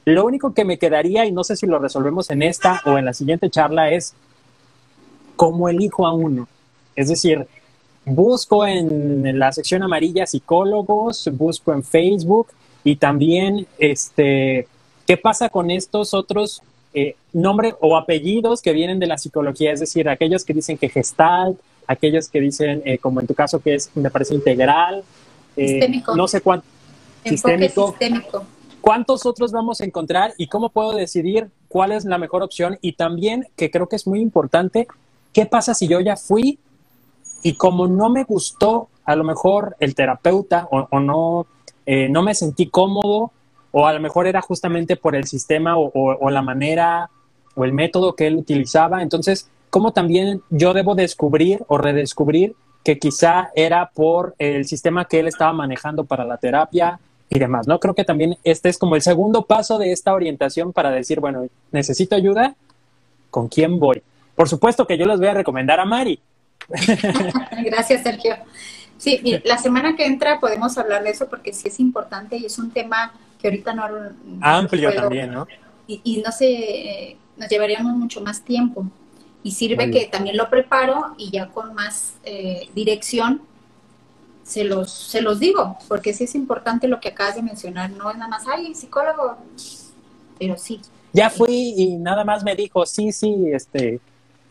Lo 0.08 0.26
único 0.26 0.54
que 0.54 0.63
me 0.63 0.78
quedaría, 0.78 1.26
y 1.26 1.34
no 1.34 1.43
sé 1.43 1.58
si 1.58 1.67
lo 1.67 1.80
resolvemos 1.80 2.30
en 2.30 2.41
esta 2.41 2.82
o 2.86 2.98
en 2.98 3.04
la 3.04 3.13
siguiente 3.13 3.50
charla, 3.50 3.91
es 3.91 4.13
cómo 5.36 5.67
elijo 5.67 6.08
a 6.08 6.13
uno. 6.13 6.48
Es 6.96 7.10
decir, 7.10 7.46
busco 8.06 8.65
en 8.65 9.38
la 9.38 9.52
sección 9.52 9.84
amarilla 9.84 10.26
psicólogos, 10.26 11.30
busco 11.34 11.74
en 11.74 11.84
Facebook 11.84 12.48
y 12.86 12.96
también, 12.96 13.67
este, 13.80 14.70
¿qué 15.06 15.17
pasa 15.17 15.50
con 15.50 15.72
estos 15.72 16.13
otros 16.13 16.62
eh, 16.93 17.17
nombres 17.34 17.76
o 17.82 17.98
apellidos 17.98 18.62
que 18.62 18.72
vienen 18.72 19.00
de 19.00 19.08
la 19.08 19.17
psicología? 19.17 19.74
Es 19.74 19.82
decir, 19.82 20.08
aquellos 20.08 20.46
que 20.46 20.54
dicen 20.54 20.78
que 20.78 20.88
gestal, 20.88 21.58
aquellos 21.86 22.30
que 22.30 22.39
dicen, 22.39 22.82
eh, 22.86 22.98
como 22.98 23.20
en 23.20 23.28
tu 23.28 23.34
caso, 23.34 23.60
que 23.60 23.76
es, 23.76 23.91
me 23.93 24.10
parece 24.10 24.36
integral, 24.36 25.04
eh, 25.58 25.67
sistémico. 25.67 26.15
no 26.15 26.30
sé 26.30 26.39
cuánto. 26.39 26.65
sistémico. 27.26 27.89
sistémico. 27.89 28.46
¿Cuántos 28.88 29.26
otros 29.26 29.52
vamos 29.52 29.82
a 29.82 29.84
encontrar 29.84 30.34
y 30.38 30.47
cómo 30.47 30.69
puedo 30.69 30.93
decidir 30.93 31.50
cuál 31.67 31.91
es 31.91 32.06
la 32.06 32.17
mejor 32.17 32.41
opción? 32.41 32.78
Y 32.80 32.93
también, 32.93 33.45
que 33.58 33.69
creo 33.69 33.89
que 33.89 33.97
es 33.97 34.08
muy 34.08 34.21
importante, 34.21 34.88
¿qué 35.34 35.45
pasa 35.45 35.73
si 35.73 35.89
yo 35.89 36.00
ya 36.00 36.15
fui 36.15 36.58
y 37.43 37.56
como 37.56 37.88
no 37.88 38.08
me 38.08 38.23
gustó 38.23 38.88
a 39.04 39.17
lo 39.17 39.26
mejor 39.26 39.76
el 39.82 39.93
terapeuta 39.93 40.69
o, 40.71 41.02
no, 41.02 41.47
eh, 41.86 42.08
no 42.08 42.21
me 42.23 42.34
sentí 42.34 42.69
cómodo 42.69 43.34
o 43.73 43.88
a 43.88 43.91
lo 43.91 44.00
mejor 44.00 44.26
era 44.26 44.39
justamente 44.39 44.95
por 44.95 45.17
el 45.17 45.26
sistema 45.26 45.78
o, 45.78 45.91
o 45.93 46.30
la 46.30 46.41
manera 46.41 47.10
o 47.56 47.65
el 47.65 47.73
método 47.73 48.15
que 48.15 48.28
él 48.28 48.38
utilizaba? 48.38 49.02
Entonces, 49.02 49.50
¿cómo 49.69 49.91
también 49.91 50.41
yo 50.50 50.73
debo 50.73 50.95
descubrir 50.95 51.65
o 51.67 51.78
redescubrir 51.78 52.56
que 52.86 53.00
quizá 53.00 53.50
era 53.54 53.89
por 53.93 54.34
el 54.39 54.63
sistema 54.63 55.04
que 55.04 55.19
él 55.19 55.28
estaba 55.28 55.52
manejando 55.52 56.06
para 56.06 56.23
la 56.23 56.38
terapia 56.38 57.02
y 57.30 57.40
demás, 57.40 57.68
¿no? 57.68 57.80
Creo 57.80 57.94
que 57.94 58.04
también 58.04 58.38
este 58.44 58.70
es 58.70 58.78
como 58.78 58.96
el 58.96 59.02
segundo 59.02 59.46
paso 59.46 59.78
de 59.78 59.92
esta 59.92 60.13
orientación 60.13 60.74
para 60.74 60.92
decir, 60.92 61.20
bueno, 61.20 61.48
necesito 61.72 62.16
ayuda, 62.16 62.56
¿con 63.30 63.48
quién 63.48 63.80
voy? 63.80 64.02
Por 64.36 64.48
supuesto 64.48 64.88
que 64.88 64.98
yo 64.98 65.06
les 65.06 65.20
voy 65.20 65.28
a 65.28 65.34
recomendar 65.34 65.80
a 65.80 65.86
Mari. 65.86 66.20
Gracias, 67.66 68.04
Sergio. 68.04 68.36
Sí, 68.98 69.22
la 69.44 69.58
semana 69.58 69.96
que 69.96 70.06
entra 70.06 70.40
podemos 70.40 70.78
hablar 70.78 71.04
de 71.04 71.12
eso 71.12 71.28
porque 71.30 71.54
sí 71.54 71.68
es 71.68 71.80
importante 71.80 72.38
y 72.38 72.46
es 72.46 72.58
un 72.58 72.72
tema 72.72 73.13
que 73.40 73.48
ahorita 73.48 73.74
no... 73.74 73.88
Amplio 74.42 74.94
también, 74.94 75.32
¿no? 75.32 75.48
Y, 75.88 76.22
no 76.26 76.32
sé, 76.32 77.16
nos 77.38 77.50
llevaríamos 77.50 77.96
mucho 77.96 78.22
más 78.22 78.42
tiempo. 78.42 78.86
Y 79.44 79.52
sirve 79.52 79.90
que 79.92 80.06
también 80.08 80.36
lo 80.36 80.50
preparo 80.50 81.16
y 81.18 81.32
ya 81.32 81.48
con 81.48 81.74
más 81.74 82.16
eh, 82.24 82.70
dirección 82.76 83.42
se 84.48 84.64
los, 84.64 84.90
se 84.90 85.22
los 85.22 85.40
digo, 85.40 85.78
porque 85.90 86.14
sí 86.14 86.24
es 86.24 86.34
importante 86.34 86.88
lo 86.88 87.02
que 87.02 87.10
acabas 87.10 87.36
de 87.36 87.42
mencionar, 87.42 87.92
no 87.92 88.10
es 88.10 88.18
nada 88.18 88.30
más, 88.30 88.46
ay, 88.48 88.74
psicólogo, 88.74 89.36
pero 90.40 90.58
sí. 90.58 90.80
Ya 91.12 91.30
fui 91.30 91.74
y 91.76 91.98
nada 91.98 92.24
más 92.24 92.46
me 92.46 92.56
dijo, 92.56 92.86
sí, 92.86 93.12
sí, 93.12 93.36
este, 93.52 94.00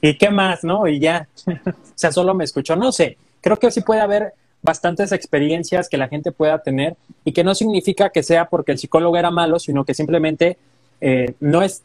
¿y 0.02 0.18
qué 0.18 0.28
más, 0.28 0.62
no? 0.64 0.86
Y 0.86 1.00
ya, 1.00 1.26
o 1.46 1.72
sea, 1.94 2.12
solo 2.12 2.34
me 2.34 2.44
escuchó, 2.44 2.76
no 2.76 2.92
sé, 2.92 3.16
creo 3.40 3.58
que 3.58 3.70
sí 3.70 3.80
puede 3.80 4.02
haber 4.02 4.34
bastantes 4.62 5.12
experiencias 5.12 5.88
que 5.88 5.96
la 5.96 6.08
gente 6.08 6.30
pueda 6.30 6.58
tener 6.58 6.96
y 7.24 7.32
que 7.32 7.42
no 7.42 7.54
significa 7.54 8.10
que 8.10 8.22
sea 8.22 8.50
porque 8.50 8.72
el 8.72 8.78
psicólogo 8.78 9.16
era 9.16 9.30
malo, 9.30 9.58
sino 9.58 9.84
que 9.86 9.94
simplemente 9.94 10.58
eh, 11.00 11.34
no, 11.40 11.62
es, 11.62 11.84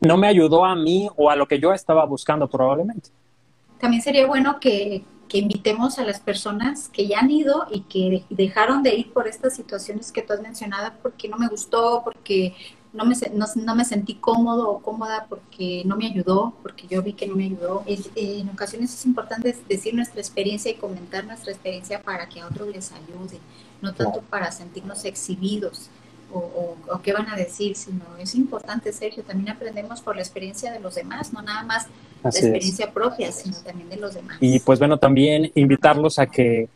no 0.00 0.16
me 0.16 0.26
ayudó 0.26 0.64
a 0.64 0.74
mí 0.74 1.08
o 1.16 1.30
a 1.30 1.36
lo 1.36 1.46
que 1.46 1.60
yo 1.60 1.72
estaba 1.72 2.04
buscando 2.06 2.48
probablemente. 2.48 3.10
También 3.78 4.02
sería 4.02 4.26
bueno 4.26 4.58
que, 4.58 5.04
que 5.32 5.38
invitemos 5.38 5.98
a 5.98 6.04
las 6.04 6.20
personas 6.20 6.90
que 6.90 7.08
ya 7.08 7.20
han 7.20 7.30
ido 7.30 7.64
y 7.70 7.80
que 7.80 8.22
dejaron 8.28 8.82
de 8.82 8.94
ir 8.94 9.14
por 9.14 9.26
estas 9.26 9.56
situaciones 9.56 10.12
que 10.12 10.20
tú 10.20 10.34
has 10.34 10.42
mencionado 10.42 10.92
porque 11.00 11.26
no 11.26 11.38
me 11.38 11.48
gustó, 11.48 12.02
porque 12.04 12.54
no 12.92 13.06
me, 13.06 13.14
no, 13.32 13.74
me 13.74 13.86
sentí 13.86 14.16
cómodo 14.16 14.68
o 14.68 14.82
cómoda 14.82 15.24
porque 15.30 15.84
no 15.86 15.96
me 15.96 16.04
ayudó, 16.04 16.52
porque 16.60 16.86
yo 16.86 17.02
vi 17.02 17.14
que 17.14 17.26
no 17.26 17.34
me 17.34 17.46
ayudó. 17.46 17.82
en 17.86 18.50
ocasiones 18.50 18.92
es 18.92 19.06
importante 19.06 19.56
decir 19.70 19.94
nuestra 19.94 20.20
experiencia 20.20 20.70
y 20.70 20.74
comentar 20.74 21.24
nuestra 21.24 21.50
experiencia 21.50 22.02
para 22.02 22.28
que 22.28 22.42
a 22.42 22.48
otros 22.48 22.68
les 22.68 22.92
ayude, 22.92 23.38
no 23.80 23.94
tanto 23.94 24.20
para 24.20 24.52
sentirnos 24.52 25.02
exhibidos 25.06 25.88
o, 26.30 26.76
qué 27.02 27.14
van 27.14 27.30
a 27.30 27.36
decir, 27.36 27.74
sino 27.74 28.04
es 28.18 28.34
importante, 28.34 28.92
Sergio, 28.92 29.22
también 29.22 29.56
aprendemos 29.56 30.02
por 30.02 30.14
la 30.14 30.20
experiencia 30.20 30.70
de 30.70 30.80
los 30.80 30.94
demás, 30.94 31.32
no 31.32 31.40
nada 31.40 31.62
más 31.62 31.86
la 32.22 32.30
experiencia 32.30 32.90
propia, 32.92 33.32
sino 33.32 33.56
también 33.58 33.88
de 33.88 33.96
los 33.96 34.14
demás. 34.14 34.36
Y 34.40 34.60
pues 34.60 34.78
bueno, 34.78 34.98
también 34.98 35.50
invitarlos 35.54 36.18
a 36.18 36.26
que 36.26 36.68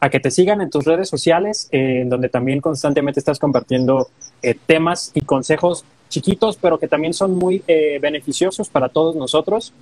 a 0.00 0.10
que 0.10 0.20
te 0.20 0.30
sigan 0.30 0.60
en 0.60 0.68
tus 0.68 0.84
redes 0.84 1.08
sociales, 1.08 1.68
eh, 1.72 2.02
en 2.02 2.10
donde 2.10 2.28
también 2.28 2.60
constantemente 2.60 3.20
estás 3.20 3.38
compartiendo 3.38 4.08
eh, 4.42 4.54
temas 4.66 5.10
y 5.14 5.22
consejos 5.22 5.84
chiquitos, 6.10 6.58
pero 6.60 6.78
que 6.78 6.88
también 6.88 7.14
son 7.14 7.36
muy 7.36 7.62
eh, 7.66 7.98
beneficiosos 8.00 8.68
para 8.68 8.90
todos 8.90 9.16
nosotros. 9.16 9.72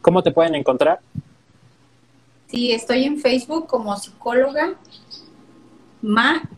¿Cómo 0.00 0.22
te 0.22 0.30
pueden 0.30 0.54
encontrar? 0.54 1.00
Sí, 2.46 2.72
estoy 2.72 3.04
en 3.04 3.18
Facebook 3.18 3.66
como 3.66 3.94
psicóloga 3.96 4.74
Ma, 6.00 6.48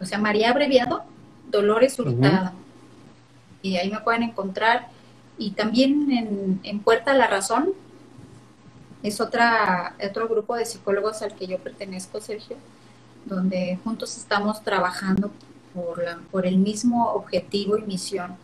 o 0.00 0.06
sea, 0.06 0.18
María 0.18 0.50
Abreviado, 0.50 1.02
Dolores 1.50 1.98
Hurtado. 1.98 2.52
Y 3.60 3.76
ahí 3.76 3.90
me 3.90 4.00
pueden 4.00 4.22
encontrar. 4.22 4.88
Y 5.38 5.52
también 5.52 6.10
en, 6.10 6.60
en 6.62 6.80
Puerta 6.80 7.12
a 7.12 7.14
la 7.14 7.28
Razón, 7.28 7.74
es 9.02 9.20
otra, 9.20 9.94
otro 10.04 10.28
grupo 10.28 10.56
de 10.56 10.66
psicólogos 10.66 11.22
al 11.22 11.34
que 11.34 11.46
yo 11.46 11.58
pertenezco, 11.58 12.20
Sergio, 12.20 12.56
donde 13.24 13.78
juntos 13.84 14.16
estamos 14.16 14.62
trabajando 14.62 15.30
por, 15.74 16.02
por 16.30 16.46
el 16.46 16.58
mismo 16.58 17.12
objetivo 17.12 17.78
y 17.78 17.82
misión 17.82 18.36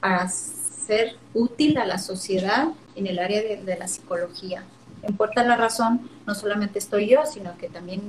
para 0.00 0.28
ser 0.28 1.16
útil 1.34 1.76
a 1.78 1.84
la 1.84 1.98
sociedad 1.98 2.68
en 2.94 3.06
el 3.06 3.18
área 3.18 3.42
de, 3.42 3.76
la 3.76 3.88
psicología. 3.88 4.64
En 5.02 5.16
Puerta 5.16 5.44
la 5.44 5.56
Razón 5.56 6.08
no 6.26 6.34
solamente 6.34 6.78
estoy 6.78 7.08
yo, 7.08 7.26
sino 7.26 7.56
que 7.58 7.68
también 7.68 8.00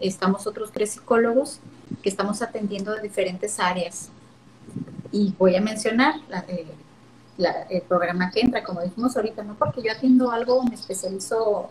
estamos 0.00 0.46
otros 0.46 0.72
tres 0.72 0.92
psicólogos 0.92 1.60
que 2.02 2.08
estamos 2.08 2.42
atendiendo 2.42 2.94
de 2.94 3.02
diferentes 3.02 3.60
áreas. 3.60 4.08
Y 5.12 5.34
voy 5.38 5.56
a 5.56 5.60
mencionar 5.60 6.14
la, 6.28 6.44
eh, 6.48 6.66
el 7.38 7.82
programa 7.82 8.30
que 8.30 8.40
entra, 8.40 8.64
como 8.64 8.80
dijimos 8.80 9.16
ahorita, 9.16 9.42
no 9.44 9.54
porque 9.54 9.82
yo 9.82 9.92
atiendo 9.92 10.30
algo, 10.30 10.62
me 10.64 10.74
especializo 10.74 11.68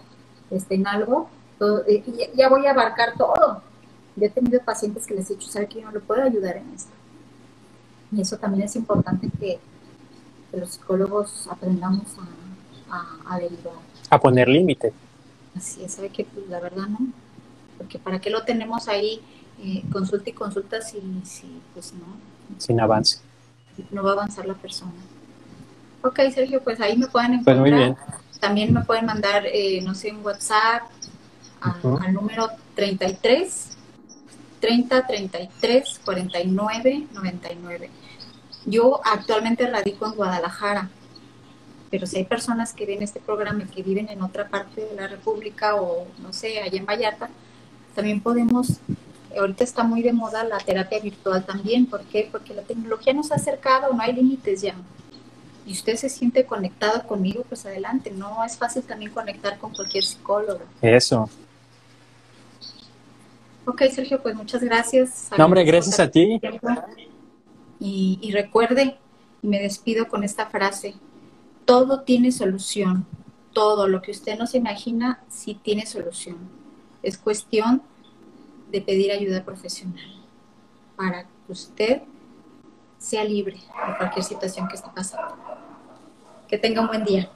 este, 0.52 0.76
en 0.76 0.88
algo, 0.88 1.30
eh, 1.88 2.04
ya, 2.36 2.50
voy 2.50 2.66
a 2.66 2.72
abarcar 2.72 3.14
todo. 3.18 3.62
Yo 4.16 4.26
he 4.26 4.30
tenido 4.30 4.62
pacientes 4.62 5.06
que 5.06 5.14
les 5.14 5.30
he 5.30 5.36
dicho, 5.36 5.50
¿sabe 5.50 5.68
que 5.68 5.82
yo 5.82 5.86
no 5.86 5.92
le 5.92 6.00
puedo 6.00 6.22
ayudar 6.22 6.58
en 6.58 6.74
esto? 6.74 6.92
Y 8.12 8.22
eso 8.22 8.38
también 8.38 8.66
es 8.66 8.76
importante 8.76 9.30
que, 9.40 9.60
los 10.54 10.70
psicólogos 10.70 11.50
aprendamos 11.52 12.06
a, 12.90 13.18
a, 13.26 13.40
derivar. 13.40 13.74
A 14.10 14.18
poner 14.18 14.48
límite. 14.48 14.94
Así 15.54 15.84
es, 15.84 15.96
sabe 15.96 16.08
que 16.08 16.24
pues, 16.24 16.48
la 16.48 16.62
verdad 16.62 16.88
no, 16.88 17.00
porque 17.78 18.00
¿para 18.00 18.22
qué 18.22 18.30
lo 18.30 18.46
tenemos 18.46 18.88
ahí 18.88 19.22
eh, 19.62 19.84
consulta 19.92 20.30
y 20.30 20.34
consulta 20.34 20.80
si, 20.80 21.02
si, 21.26 21.62
pues 21.74 21.92
no? 21.92 22.06
Sin 22.58 22.80
avance. 22.80 23.20
No 23.92 24.02
va 24.02 24.12
a 24.12 24.14
avanzar 24.14 24.46
la 24.46 24.54
persona. 24.54 24.94
Ok, 26.06 26.20
Sergio, 26.32 26.62
pues 26.62 26.80
ahí 26.82 26.96
me 26.96 27.08
pueden 27.08 27.34
encontrar. 27.34 27.58
Pues 27.58 27.72
muy 27.72 27.80
bien. 27.80 27.98
También 28.40 28.72
me 28.72 28.84
pueden 28.84 29.08
mandar, 29.08 29.44
eh, 29.48 29.82
no 29.82 29.96
sé, 29.96 30.12
un 30.12 30.24
WhatsApp 30.24 30.84
al 31.62 32.14
número 32.14 32.48
33 32.76 33.76
30 34.60 35.08
33 35.08 36.02
49 36.06 37.08
99. 37.12 37.90
Yo 38.68 39.02
actualmente 39.04 39.66
radico 39.66 40.06
en 40.06 40.12
Guadalajara, 40.12 40.90
pero 41.90 42.06
si 42.06 42.18
hay 42.18 42.26
personas 42.26 42.74
que 42.74 42.86
ven 42.86 43.02
este 43.02 43.20
programa 43.20 43.64
y 43.64 43.66
que 43.66 43.82
viven 43.82 44.08
en 44.10 44.22
otra 44.22 44.48
parte 44.48 44.82
de 44.82 44.96
la 44.96 45.08
República 45.08 45.74
o 45.74 46.06
no 46.20 46.34
sé, 46.34 46.62
allá 46.62 46.78
en 46.78 46.86
Vallarta, 46.86 47.30
también 47.96 48.22
podemos, 48.22 48.80
ahorita 49.36 49.64
está 49.64 49.84
muy 49.84 50.04
de 50.04 50.14
moda 50.14 50.44
la 50.44 50.60
terapia 50.60 51.00
virtual 51.00 51.44
también, 51.44 51.88
¿por 51.88 52.04
qué? 52.04 52.30
Porque 52.32 52.54
la 52.54 52.62
tecnología 52.62 53.14
nos 53.14 53.32
ha 53.32 53.36
acercado, 53.36 53.92
no 53.92 54.02
hay 54.04 54.14
límites 54.14 54.62
ya 54.62 54.76
y 55.66 55.72
usted 55.72 55.96
se 55.96 56.10
siente 56.10 56.46
conectado 56.46 57.08
conmigo, 57.08 57.44
pues 57.48 57.66
adelante. 57.66 58.12
No 58.12 58.44
es 58.44 58.58
fácil 58.58 58.84
también 58.84 59.12
conectar 59.12 59.58
con 59.58 59.74
cualquier 59.74 60.04
psicólogo. 60.04 60.62
Eso. 60.82 61.30
Ok, 63.66 63.84
Sergio, 63.92 64.22
pues 64.22 64.36
muchas 64.36 64.62
gracias. 64.62 65.30
No, 65.38 65.46
hombre, 65.46 65.64
gracias 65.64 66.00
a 66.00 66.10
ti. 66.10 66.40
Y, 67.80 68.20
y 68.22 68.32
recuerde, 68.32 68.98
y 69.42 69.48
me 69.48 69.60
despido 69.60 70.08
con 70.08 70.24
esta 70.24 70.46
frase, 70.48 70.96
todo 71.66 72.02
tiene 72.02 72.32
solución. 72.32 73.06
Todo 73.54 73.88
lo 73.88 74.02
que 74.02 74.12
usted 74.12 74.38
no 74.38 74.46
se 74.46 74.58
imagina 74.58 75.24
sí 75.30 75.60
tiene 75.64 75.86
solución. 75.86 76.38
Es 77.02 77.18
cuestión 77.18 77.82
de 78.72 78.82
pedir 78.82 79.12
ayuda 79.12 79.44
profesional 79.44 80.24
para 80.96 81.24
que 81.24 81.52
usted 81.52 82.02
sea 82.98 83.24
libre 83.24 83.56
de 83.56 83.98
cualquier 83.98 84.26
situación 84.26 84.68
que 84.68 84.76
esté 84.76 84.90
pasando. 84.94 85.36
Que 86.56 86.60
tenga 86.60 86.80
un 86.80 86.88
buen 86.88 87.04
día. 87.04 87.30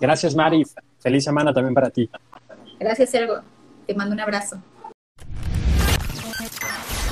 Gracias, 0.00 0.34
Mari. 0.34 0.62
Feliz 0.98 1.24
semana 1.24 1.52
también 1.52 1.74
para 1.74 1.90
ti. 1.90 2.08
Gracias, 2.80 3.10
Sergo. 3.10 3.42
Te 3.86 3.94
mando 3.94 4.14
un 4.14 4.20
abrazo. 4.20 4.56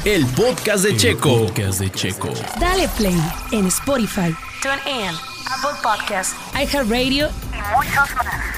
El 0.07 0.25
podcast 0.29 0.87
de 0.87 0.97
Checo. 0.97 1.45
podcast 1.45 1.81
de 1.81 1.91
Checo. 1.91 2.31
Dale 2.59 2.89
play 2.97 3.21
en 3.53 3.67
Spotify, 3.67 4.35
TuneIn, 4.63 5.11
Apple 5.11 5.79
Podcasts, 5.83 6.35
iHeartRadio 6.55 7.29
y 7.29 7.77
muchos 7.77 8.15
más. 8.17 8.55